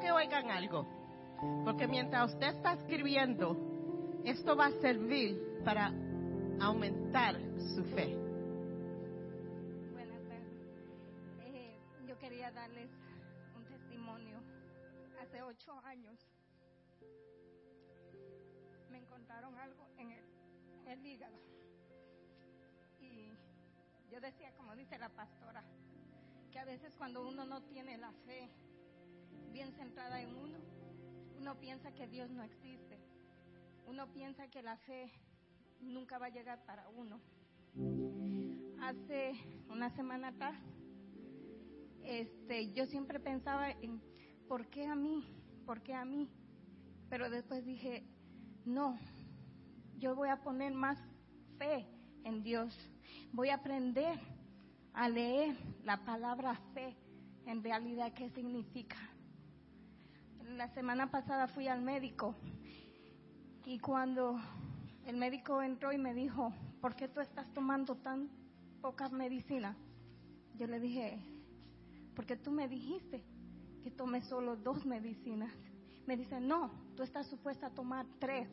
Que 0.00 0.10
oigan 0.10 0.50
algo, 0.50 0.86
porque 1.64 1.86
mientras 1.86 2.32
usted 2.32 2.48
está 2.48 2.72
escribiendo, 2.72 3.56
esto 4.24 4.56
va 4.56 4.66
a 4.66 4.72
servir 4.80 5.62
para 5.64 5.92
aumentar 6.60 7.36
su 7.74 7.84
fe. 7.94 8.16
Buenas 9.92 10.22
tardes. 10.24 10.58
Eh, 11.44 11.78
yo 12.06 12.18
quería 12.18 12.50
darles 12.50 12.90
un 13.54 13.64
testimonio. 13.66 14.38
Hace 15.20 15.42
ocho 15.42 15.78
años 15.84 16.18
me 18.90 18.98
encontraron 18.98 19.54
algo 19.58 19.86
en 19.98 20.12
el, 20.12 20.24
en 20.82 20.88
el 20.88 21.06
hígado. 21.06 21.36
Y 23.00 23.32
yo 24.10 24.20
decía, 24.20 24.52
como 24.56 24.74
dice 24.74 24.98
la 24.98 25.10
pastora, 25.10 25.62
que 26.50 26.58
a 26.58 26.64
veces 26.64 26.94
cuando 26.96 27.26
uno 27.28 27.44
no 27.44 27.62
tiene 27.64 27.98
la 27.98 28.12
fe 28.26 28.50
bien 29.52 29.72
centrada 29.72 30.20
en 30.20 30.34
uno, 30.34 30.58
uno 31.38 31.58
piensa 31.58 31.92
que 31.92 32.06
Dios 32.06 32.30
no 32.30 32.42
existe. 32.42 32.98
Uno 33.86 34.06
piensa 34.12 34.48
que 34.48 34.62
la 34.62 34.76
fe 34.76 35.10
nunca 35.80 36.18
va 36.18 36.26
a 36.26 36.30
llegar 36.30 36.64
para 36.64 36.88
uno. 36.90 37.20
Hace 38.80 39.32
una 39.68 39.90
semana 39.90 40.28
atrás, 40.28 40.56
este, 42.04 42.72
yo 42.72 42.86
siempre 42.86 43.20
pensaba 43.20 43.70
en 43.70 44.00
¿por 44.48 44.66
qué 44.68 44.86
a 44.86 44.94
mí? 44.94 45.24
¿Por 45.66 45.82
qué 45.82 45.94
a 45.94 46.04
mí? 46.04 46.30
Pero 47.08 47.30
después 47.30 47.64
dije, 47.64 48.04
no, 48.64 48.98
yo 49.98 50.14
voy 50.14 50.28
a 50.28 50.42
poner 50.42 50.72
más 50.72 50.98
fe 51.58 51.86
en 52.24 52.42
Dios. 52.42 52.76
Voy 53.32 53.48
a 53.48 53.56
aprender 53.56 54.18
a 54.92 55.08
leer 55.08 55.56
la 55.84 56.04
palabra 56.04 56.54
fe 56.74 56.96
en 57.46 57.62
realidad 57.62 58.12
qué 58.12 58.30
significa. 58.30 58.96
La 60.56 60.68
semana 60.68 61.10
pasada 61.10 61.46
fui 61.46 61.68
al 61.68 61.80
médico 61.80 62.34
y 63.64 63.78
cuando 63.78 64.38
el 65.06 65.16
médico 65.16 65.62
entró 65.62 65.92
y 65.92 65.98
me 65.98 66.12
dijo, 66.12 66.52
¿por 66.80 66.96
qué 66.96 67.08
tú 67.08 67.20
estás 67.20 67.52
tomando 67.54 67.96
tan 67.96 68.28
pocas 68.80 69.12
medicinas? 69.12 69.76
Yo 70.56 70.66
le 70.66 70.80
dije, 70.80 71.18
porque 72.16 72.36
tú 72.36 72.50
me 72.50 72.68
dijiste 72.68 73.24
que 73.82 73.90
tome 73.92 74.22
solo 74.22 74.56
dos 74.56 74.84
medicinas. 74.84 75.52
Me 76.06 76.16
dice, 76.16 76.40
no, 76.40 76.70
tú 76.96 77.04
estás 77.04 77.28
supuesta 77.28 77.68
a 77.68 77.74
tomar 77.74 78.06
tres, 78.18 78.48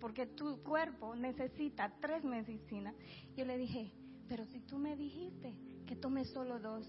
porque 0.00 0.26
tu 0.26 0.62
cuerpo 0.62 1.16
necesita 1.16 1.92
tres 2.00 2.24
medicinas. 2.24 2.94
Yo 3.36 3.44
le 3.44 3.58
dije, 3.58 3.92
pero 4.28 4.46
si 4.46 4.60
tú 4.60 4.78
me 4.78 4.96
dijiste 4.96 5.56
que 5.86 5.96
tome 5.96 6.24
solo 6.24 6.60
dos, 6.60 6.86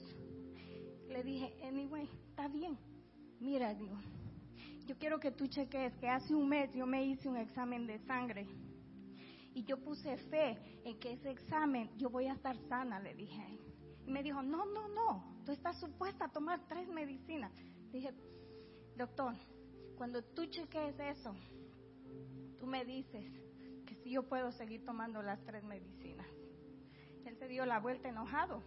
le 1.10 1.24
dije, 1.24 1.58
anyway, 1.64 2.08
está 2.30 2.48
bien. 2.48 2.78
Mira, 3.40 3.74
digo, 3.74 3.98
yo 4.86 4.98
quiero 4.98 5.20
que 5.20 5.32
tú 5.32 5.48
cheques 5.48 5.94
que 5.98 6.08
hace 6.08 6.34
un 6.34 6.48
mes 6.48 6.74
yo 6.74 6.86
me 6.86 7.04
hice 7.04 7.28
un 7.28 7.38
examen 7.38 7.86
de 7.88 8.00
sangre 8.00 8.48
y 9.54 9.64
yo 9.64 9.78
puse 9.78 10.18
fe 10.18 10.58
en 10.84 11.00
que 11.00 11.14
ese 11.14 11.32
examen 11.32 11.90
yo 11.98 12.10
voy 12.10 12.28
a 12.28 12.34
estar 12.34 12.58
sana, 12.68 13.00
le 13.00 13.16
dije. 13.16 13.60
Y 14.06 14.12
me 14.12 14.22
dijo, 14.22 14.44
no, 14.44 14.66
no, 14.66 14.88
no, 14.90 15.42
tú 15.46 15.52
estás 15.52 15.80
supuesta 15.80 16.26
a 16.26 16.32
tomar 16.32 16.68
tres 16.68 16.88
medicinas. 16.90 17.52
Dije, 17.92 18.14
doctor, 18.96 19.34
cuando 19.96 20.22
tú 20.24 20.46
cheques 20.46 21.00
eso, 21.00 21.34
tú 22.60 22.68
me 22.68 22.86
dices 22.86 23.26
que 23.86 23.96
si 23.96 24.12
yo 24.12 24.24
puedo 24.24 24.52
seguir 24.52 24.84
tomando 24.86 25.22
las 25.22 25.44
tres 25.46 25.64
medicinas. 25.64 26.28
Él 27.26 27.36
se 27.38 27.48
dio 27.48 27.66
la 27.66 27.80
vuelta 27.80 28.10
enojado, 28.10 28.62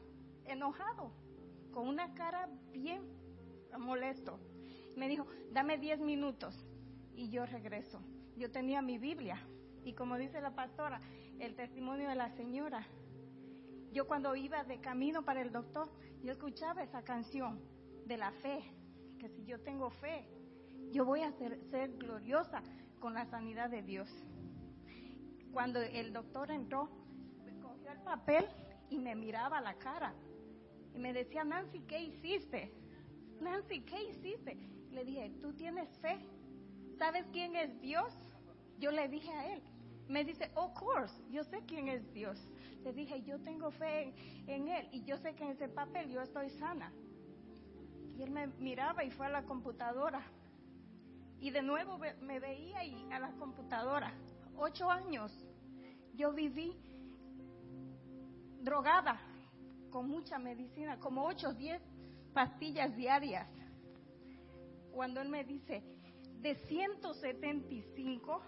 enojado, 0.45 1.12
con 1.70 1.86
una 1.86 2.14
cara 2.14 2.49
bien 2.72 3.03
molesto. 3.78 4.40
Me 4.99 5.09
dijo, 5.09 5.26
dame 5.53 5.78
diez 5.78 6.01
minutos 6.01 6.66
y 7.14 7.30
yo 7.30 7.46
regreso. 7.46 8.01
Yo 8.36 8.51
tenía 8.51 8.82
mi 8.82 8.99
Biblia 8.99 9.40
y 9.84 9.92
como 9.92 10.18
dice 10.18 10.40
la 10.40 10.57
pastora, 10.57 11.01
el 11.38 11.55
testimonio 11.55 12.09
de 12.09 12.16
la 12.16 12.30
señora. 12.30 12.84
Yo 13.92 14.09
cuando 14.09 14.34
iba 14.34 14.64
de 14.64 14.80
camino 14.80 15.24
para 15.24 15.40
el 15.40 15.53
doctor, 15.53 15.88
yo 16.22 16.32
escuchaba 16.32 16.82
esa 16.82 17.03
canción 17.05 17.61
de 18.07 18.16
la 18.16 18.32
fe, 18.32 18.61
que 19.20 19.28
si 19.28 19.44
yo 19.44 19.61
tengo 19.61 19.88
fe, 19.88 20.28
yo 20.90 21.05
voy 21.05 21.20
a 21.22 21.30
ser, 21.30 21.61
ser 21.70 21.96
gloriosa 21.96 22.61
con 22.99 23.14
la 23.14 23.24
sanidad 23.26 23.70
de 23.70 23.82
Dios. 23.82 24.11
Cuando 25.53 25.80
el 25.80 26.12
doctor 26.12 26.51
entró, 26.51 26.88
me 27.44 27.57
cogió 27.61 27.92
el 27.92 28.01
papel 28.01 28.46
y 28.90 28.99
me 28.99 29.14
miraba 29.14 29.61
la 29.61 29.74
cara 29.74 30.12
y 30.92 30.99
me 30.99 31.12
decía, 31.12 31.44
Nancy, 31.44 31.82
¿qué 31.82 32.03
hiciste? 32.03 32.72
Nancy, 33.40 33.82
¿qué 33.82 34.03
hiciste? 34.11 34.78
Le 34.91 35.05
dije, 35.05 35.30
¿tú 35.41 35.53
tienes 35.55 35.89
fe? 35.99 36.18
¿Sabes 36.99 37.26
quién 37.32 37.55
es 37.57 37.80
Dios? 37.80 38.12
Yo 38.78 38.91
le 38.91 39.09
dije 39.09 39.30
a 39.30 39.53
él, 39.53 39.62
Me 40.09 40.24
dice, 40.24 40.51
of 40.55 40.72
course, 40.72 41.14
yo 41.30 41.45
sé 41.45 41.62
quién 41.66 41.89
es 41.89 42.12
Dios. 42.14 42.39
Le 42.82 42.95
dije, 42.95 43.22
yo 43.24 43.39
tengo 43.41 43.70
fe 43.70 44.14
en 44.47 44.68
Él 44.68 44.89
y 44.91 45.05
yo 45.05 45.18
sé 45.18 45.34
que 45.34 45.45
en 45.45 45.51
ese 45.51 45.68
papel 45.68 46.11
yo 46.11 46.22
estoy 46.22 46.49
sana. 46.51 46.91
Y 48.16 48.22
él 48.22 48.30
me 48.30 48.47
miraba 48.47 49.05
y 49.05 49.11
fue 49.11 49.26
a 49.26 49.28
la 49.28 49.43
computadora. 49.43 50.22
Y 51.41 51.51
de 51.51 51.62
nuevo 51.62 51.99
me 51.99 52.41
veía 52.41 52.84
y 52.84 53.12
a 53.12 53.18
la 53.18 53.32
computadora. 53.32 54.12
Ocho 54.57 54.91
años 54.91 55.30
yo 56.14 56.32
viví 56.32 56.74
drogada 58.61 59.20
con 59.91 60.09
mucha 60.09 60.39
medicina, 60.39 60.99
como 60.99 61.26
ocho 61.26 61.51
o 61.51 61.55
diez 61.55 61.82
pastillas 62.32 62.97
diarias. 62.97 63.49
Cuando 64.99 65.20
él 65.20 65.28
me 65.28 65.44
dice, 65.44 65.80
de 66.40 66.57
175 66.66 68.42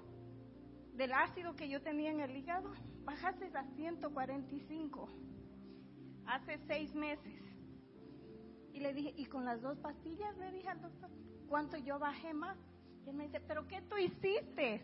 del 0.94 1.12
ácido 1.12 1.54
que 1.54 1.68
yo 1.68 1.80
tenía 1.80 2.10
en 2.10 2.18
el 2.18 2.36
hígado, 2.36 2.72
bajaste 3.04 3.56
a 3.56 3.62
145 3.76 5.08
hace 6.26 6.58
seis 6.66 6.92
meses. 6.92 7.40
Y 8.72 8.80
le 8.80 8.92
dije, 8.92 9.14
¿y 9.16 9.26
con 9.26 9.44
las 9.44 9.62
dos 9.62 9.78
pastillas? 9.78 10.36
Le 10.38 10.50
dije 10.50 10.68
al 10.68 10.82
doctor, 10.82 11.08
¿cuánto 11.48 11.76
yo 11.76 12.00
bajé 12.00 12.34
más? 12.34 12.58
Y 13.06 13.10
él 13.10 13.14
me 13.14 13.26
dice, 13.26 13.38
¿pero 13.42 13.68
qué 13.68 13.82
tú 13.82 13.96
hiciste? 13.96 14.82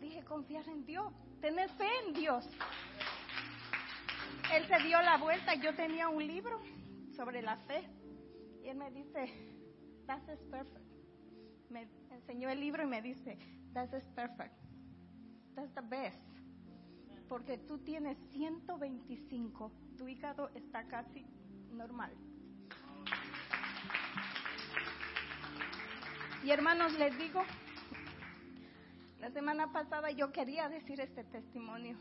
Dije, 0.00 0.24
confiar 0.24 0.68
en 0.68 0.84
Dios, 0.84 1.14
tener 1.40 1.70
fe 1.70 1.88
en 2.04 2.14
Dios. 2.14 2.44
Él 4.52 4.66
se 4.66 4.82
dio 4.82 5.00
la 5.02 5.18
vuelta, 5.18 5.54
yo 5.54 5.72
tenía 5.76 6.08
un 6.08 6.26
libro 6.26 6.60
sobre 7.14 7.42
la 7.42 7.58
fe. 7.58 7.88
Y 8.64 8.70
él 8.70 8.76
me 8.76 8.90
dice, 8.90 9.56
that 10.08 10.22
is 10.32 10.42
perfect. 10.50 10.84
Me 11.70 11.86
enseñó 12.10 12.48
el 12.48 12.58
libro 12.58 12.82
y 12.82 12.86
me 12.86 13.00
dice, 13.02 13.38
that 13.74 13.92
is 13.94 14.04
perfect. 14.16 14.54
That's 15.54 15.72
the 15.74 15.82
best. 15.82 16.18
Porque 17.28 17.58
tú 17.58 17.78
tienes 17.78 18.16
125, 18.30 19.70
tu 19.98 20.08
hígado 20.08 20.48
está 20.54 20.88
casi 20.88 21.26
normal. 21.70 22.10
Y 26.42 26.50
hermanos, 26.50 26.98
les 26.98 27.16
digo, 27.18 27.42
la 29.20 29.30
semana 29.30 29.70
pasada 29.72 30.10
yo 30.10 30.32
quería 30.32 30.70
decir 30.70 31.00
este 31.00 31.22
testimonio, 31.24 31.96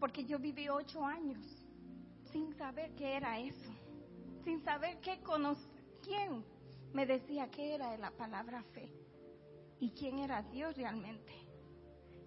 porque 0.00 0.24
yo 0.24 0.40
viví 0.40 0.68
ocho 0.68 1.04
años 1.04 1.38
sin 2.32 2.52
saber 2.54 2.90
qué 2.96 3.16
era 3.16 3.38
eso, 3.38 3.70
sin 4.42 4.60
saber 4.64 4.98
qué 5.00 5.20
quién 6.08 6.44
me 6.92 7.06
decía 7.06 7.50
qué 7.50 7.74
era 7.74 7.96
la 7.98 8.10
palabra 8.10 8.62
fe 8.74 8.90
y 9.78 9.90
quién 9.90 10.18
era 10.18 10.42
Dios 10.42 10.76
realmente. 10.76 11.32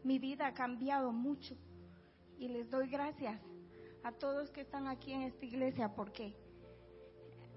Mi 0.04 0.20
vida 0.20 0.48
ha 0.48 0.54
cambiado 0.54 1.12
mucho 1.12 1.56
y 2.38 2.48
les 2.48 2.70
doy 2.70 2.88
gracias 2.88 3.42
a 4.04 4.12
todos 4.12 4.50
que 4.52 4.62
están 4.62 4.88
aquí 4.88 5.12
en 5.12 5.24
esta 5.24 5.46
iglesia 5.46 5.94
porque 5.94 6.36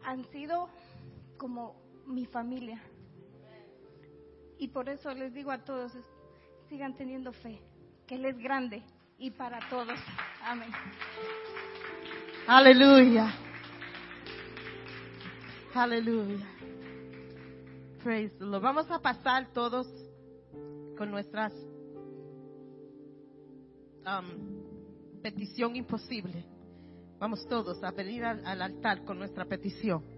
han 0.02 0.24
sido 0.30 0.68
como 1.36 1.76
mi 2.06 2.26
familia. 2.26 2.82
Y 4.58 4.68
por 4.68 4.88
eso 4.88 5.12
les 5.14 5.32
digo 5.32 5.50
a 5.50 5.64
todos, 5.64 5.92
sigan 6.68 6.94
teniendo 6.94 7.32
fe, 7.32 7.60
que 8.06 8.16
Él 8.16 8.24
es 8.24 8.38
grande 8.38 8.82
y 9.18 9.30
para 9.30 9.68
todos. 9.68 9.98
Amén. 10.42 10.70
Aleluya. 12.46 13.43
Aleluya. 15.74 16.38
Praise 18.04 18.30
the 18.38 18.44
Lord. 18.44 18.62
Vamos 18.62 18.88
a 18.92 19.00
pasar 19.00 19.52
todos 19.52 19.88
con 20.96 21.10
nuestras 21.10 21.52
um, 24.06 25.20
petición 25.20 25.74
imposible. 25.74 26.44
Vamos 27.18 27.44
todos 27.48 27.82
a 27.82 27.90
venir 27.90 28.24
al 28.24 28.62
altar 28.62 29.04
con 29.04 29.18
nuestra 29.18 29.46
petición. 29.46 30.13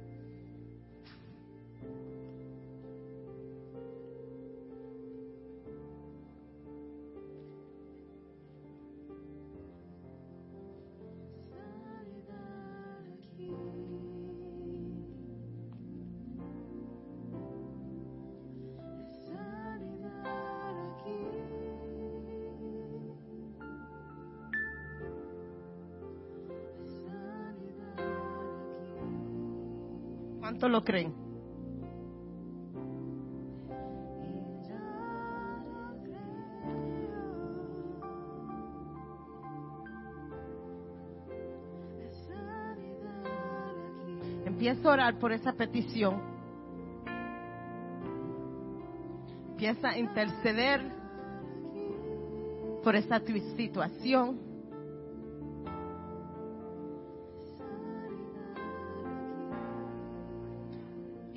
¿Cuánto 30.59 30.69
lo 30.71 30.83
creen? 30.83 31.13
Empieza 44.47 44.89
a 44.89 44.93
orar 44.93 45.19
por 45.19 45.33
esa 45.33 45.53
petición. 45.53 46.23
Empieza 49.51 49.91
a 49.91 49.99
interceder 49.99 50.81
por 52.83 52.97
esa 52.97 53.21
situación. 53.59 54.46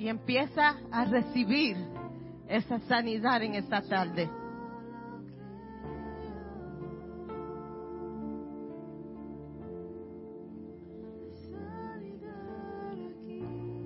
Y 0.00 0.08
empieza 0.08 0.78
a 0.90 1.04
recibir 1.04 1.76
esa 2.48 2.78
sanidad 2.88 3.42
en 3.42 3.54
esta 3.54 3.82
tarde. 3.82 4.30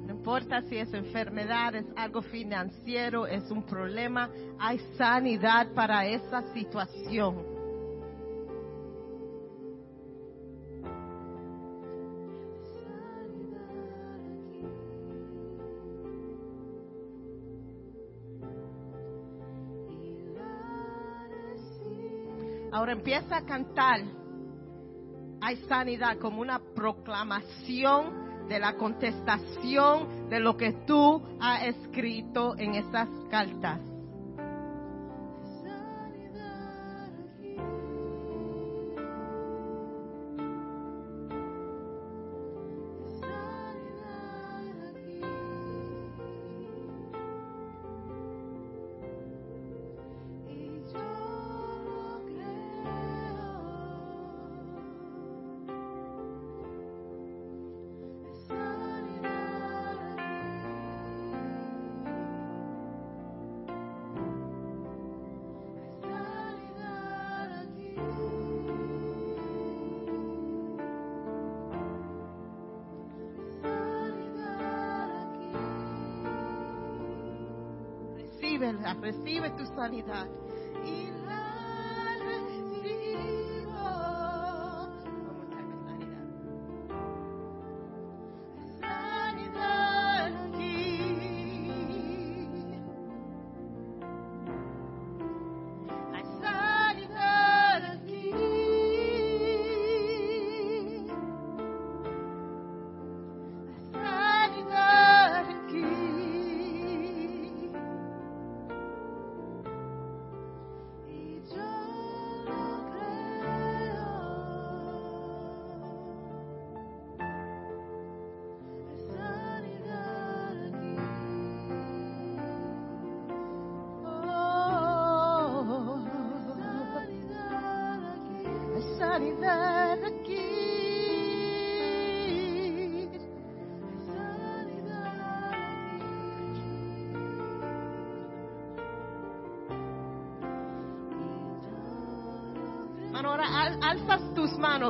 No 0.06 0.12
importa 0.12 0.62
si 0.62 0.76
es 0.76 0.94
enfermedad, 0.94 1.74
es 1.74 1.86
algo 1.96 2.22
financiero, 2.22 3.26
es 3.26 3.50
un 3.50 3.64
problema, 3.64 4.30
hay 4.60 4.78
sanidad 4.96 5.74
para 5.74 6.06
esa 6.06 6.42
situación. 6.54 7.53
Ahora 22.84 22.92
empieza 22.92 23.38
a 23.38 23.46
cantar. 23.46 24.02
Hay 25.40 25.56
sanidad 25.66 26.18
como 26.18 26.42
una 26.42 26.58
proclamación 26.58 28.46
de 28.46 28.58
la 28.58 28.76
contestación 28.76 30.28
de 30.28 30.38
lo 30.38 30.54
que 30.58 30.74
tú 30.86 31.22
has 31.40 31.62
escrito 31.62 32.54
en 32.58 32.74
esas 32.74 33.08
cartas. 33.30 33.80
Recibe 79.00 79.50
tu 79.50 79.66
sanidad. 79.66 80.26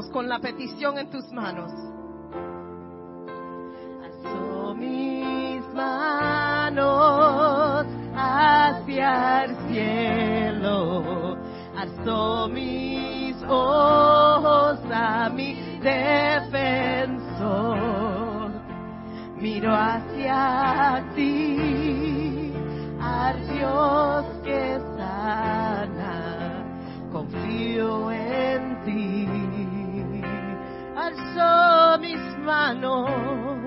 Con 0.02 0.28
la 0.28 0.40
petición 0.40 0.98
en 0.98 1.08
tus 1.08 1.30
manos. 1.30 1.70
Alzo 4.02 4.74
mis 4.74 5.64
manos 5.72 7.86
hacia 8.16 9.44
el 9.44 9.56
cielo. 9.68 11.38
Alzo 11.76 12.48
mis 12.48 13.40
ojos 13.44 14.80
a 14.92 15.30
mi 15.30 15.78
defensor. 15.78 17.70
Miro 19.36 19.72
hacia 19.72 21.04
ti, 21.14 22.52
al 23.00 23.48
Dios 23.48 24.24
que 24.42 24.80
sana. 24.96 26.64
Confío 27.12 28.10
en. 28.10 28.23
Alzo 31.16 31.98
mis 32.00 32.38
manos 32.38 33.64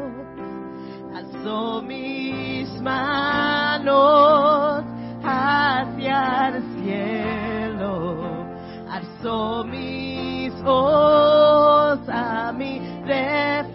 alzo 1.18 1.82
mis 1.82 2.70
manos 2.82 4.84
hacia 5.24 6.50
el 6.50 6.62
cielo, 6.76 8.46
alzo 8.90 9.64
mis 9.66 10.54
ojos 10.64 12.00
a 12.10 12.52
mi 12.52 12.80
defensor, 13.06 13.72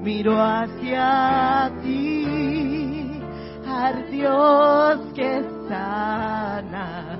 miro 0.00 0.40
hacia 0.40 1.70
ti, 1.82 3.20
al 3.66 4.10
Dios 4.10 5.00
que 5.14 5.44
sana, 5.68 7.18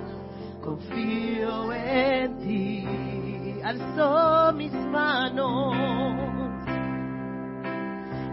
confío 0.63 1.73
en 1.73 2.39
ti, 2.41 2.87
alzo 3.65 4.53
mis 4.55 4.73
manos 4.73 5.77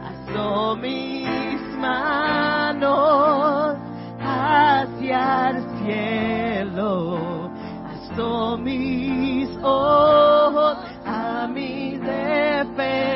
alzo 0.03 0.75
mis 0.77 1.61
manos 1.77 3.77
hacia 4.21 5.49
el 5.49 5.63
cielo, 5.79 7.49
alzo 7.89 8.57
mis 8.57 9.49
ojos 9.63 10.77
a 11.05 11.47
mi 11.47 11.97
defensor, 11.97 13.13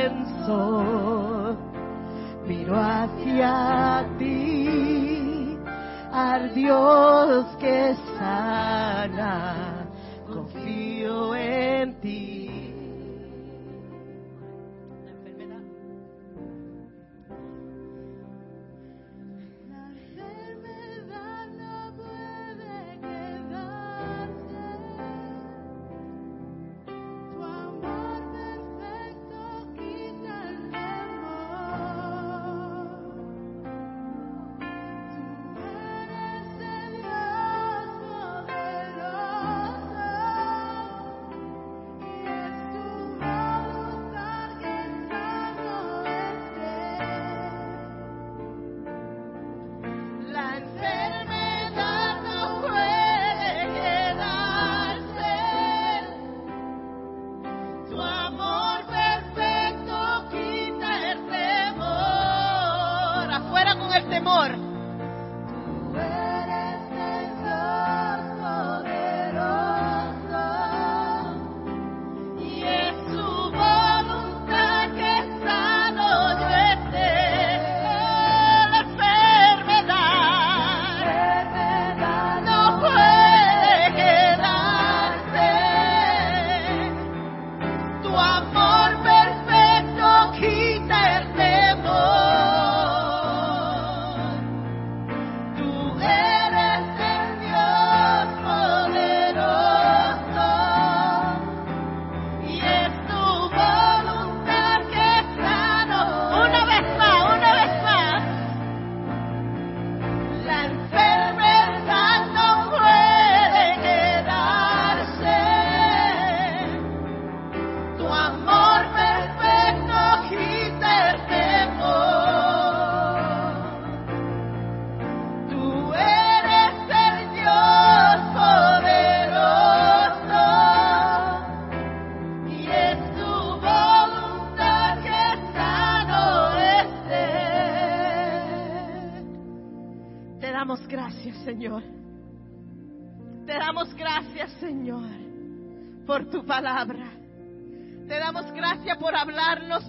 miro 2.47 2.79
hacia 2.79 4.07
ti, 4.17 5.59
al 6.11 6.53
Dios 6.53 7.45
que 7.59 7.95
sana, 8.17 9.82
en 11.83 11.93
ti. 12.01 12.42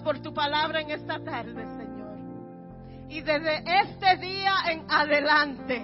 Por 0.03 0.19
tu 0.21 0.33
palabra 0.33 0.81
en 0.81 0.91
esta 0.91 1.19
tarde, 1.23 1.65
Señor. 1.77 2.17
Y 3.09 3.21
desde 3.21 3.63
este 3.81 4.17
día 4.17 4.53
en 4.69 4.85
adelante, 4.89 5.79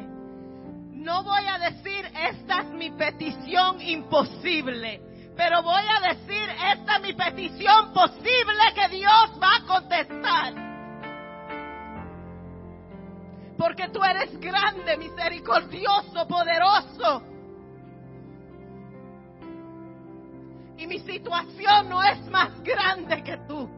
no 0.91 1.23
voy 1.23 1.43
a 1.47 1.57
decir, 1.57 2.05
esta 2.29 2.61
es 2.61 2.67
mi 2.71 2.91
petición 2.91 3.81
imposible, 3.81 5.01
pero 5.35 5.63
voy 5.63 5.83
a 5.83 6.13
decir, 6.13 6.47
esta 6.73 6.97
es 6.97 7.01
mi 7.01 7.13
petición 7.13 7.91
posible 7.93 8.61
que 8.75 8.95
Dios 8.95 9.31
va 9.41 9.55
a 9.57 9.65
contestar. 9.65 10.53
Porque 13.57 13.89
tú 13.89 14.03
eres 14.03 14.39
grande, 14.39 14.97
misericordioso, 14.97 16.27
poderoso. 16.27 17.30
Y 20.81 20.87
mi 20.87 20.97
situación 20.97 21.89
no 21.89 22.01
es 22.01 22.25
más 22.31 22.59
grande 22.63 23.23
que 23.23 23.37
tú. 23.47 23.69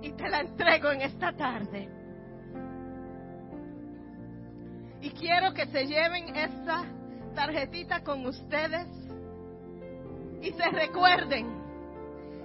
Y 0.00 0.12
te 0.12 0.30
la 0.30 0.40
entrego 0.40 0.92
en 0.92 1.02
esta 1.02 1.36
tarde. 1.36 1.86
Y 5.02 5.10
quiero 5.10 5.52
que 5.52 5.66
se 5.66 5.86
lleven 5.86 6.34
esta 6.34 6.86
tarjetita 7.34 8.02
con 8.02 8.24
ustedes 8.24 8.88
y 10.40 10.52
se 10.52 10.70
recuerden 10.70 11.46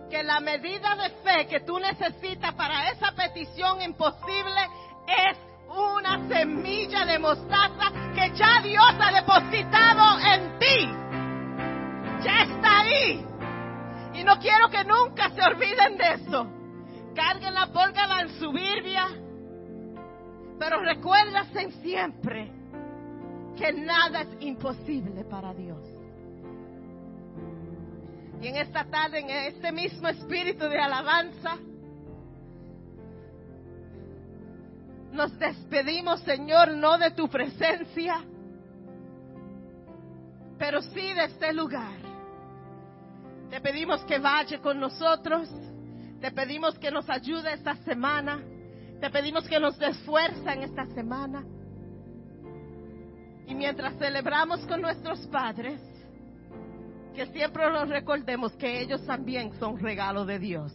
que 0.10 0.24
la 0.24 0.42
medida 0.42 0.98
de 0.98 1.10
fe 1.24 1.48
que 1.48 1.62
tú 1.62 1.80
necesitas 1.80 2.54
para 2.56 2.90
esa 2.90 3.14
petición 3.14 3.82
imposible 3.82 4.62
es 5.08 5.38
una 5.70 6.28
semilla 6.28 7.06
de 7.06 7.20
mostaza 7.20 7.90
que 8.14 8.32
ya 8.36 8.60
Dios 8.62 8.96
ha 9.00 9.14
depositado 9.14 10.20
en 10.20 10.60
ti. 10.60 11.01
Ya 12.24 12.44
está 12.44 12.80
ahí. 12.82 13.26
Y 14.14 14.24
no 14.24 14.38
quiero 14.40 14.70
que 14.70 14.84
nunca 14.84 15.30
se 15.32 15.42
olviden 15.42 15.98
de 15.98 16.14
eso. 16.14 16.48
Cárguenla, 17.16 17.68
póngala 17.68 18.22
en 18.22 18.30
su 18.40 18.52
Biblia. 18.52 19.08
Pero 20.60 20.82
recuérdense 20.82 21.72
siempre 21.82 22.52
que 23.58 23.74
nada 23.74 24.22
es 24.22 24.30
imposible 24.42 25.24
para 25.26 25.54
Dios. 25.54 25.84
Y 28.42 28.48
en 28.48 28.56
esta 28.58 28.86
tarde, 28.86 29.20
en 29.20 29.30
este 29.30 29.72
mismo 29.72 30.08
espíritu 30.08 30.66
de 30.66 30.80
alabanza, 30.80 31.58
nos 35.12 35.38
despedimos, 35.38 36.22
Señor, 36.22 36.72
no 36.76 36.98
de 36.98 37.12
tu 37.12 37.30
presencia, 37.30 38.24
pero 40.58 40.82
sí 40.82 41.14
de 41.14 41.26
este 41.26 41.54
lugar. 41.54 42.11
Te 43.52 43.60
pedimos 43.60 44.02
que 44.06 44.18
vaya 44.18 44.62
con 44.62 44.80
nosotros, 44.80 45.50
te 46.22 46.32
pedimos 46.32 46.80
que 46.80 46.90
nos 46.90 47.10
ayude 47.10 47.52
esta 47.52 47.76
semana, 47.84 48.42
te 49.02 49.10
pedimos 49.10 49.46
que 49.46 49.60
nos 49.60 49.78
des 49.78 49.98
fuerza 50.00 50.54
en 50.54 50.64
esta 50.64 50.86
semana. 50.96 51.44
Y 53.46 53.54
mientras 53.54 53.98
celebramos 53.98 54.66
con 54.68 54.82
nuestros 54.82 55.20
padres, 55.28 55.82
que 57.14 57.26
siempre 57.28 57.70
nos 57.70 57.90
recordemos 57.90 58.54
que 58.54 58.80
ellos 58.80 59.06
también 59.06 59.52
son 59.60 59.78
regalo 59.78 60.24
de 60.26 60.40
Dios. 60.40 60.74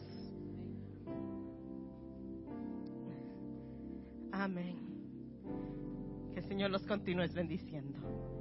Amén. 4.32 4.76
Que 6.34 6.40
el 6.40 6.46
Señor 6.46 6.70
los 6.72 6.82
continúe 6.82 7.26
bendiciendo. 7.32 8.35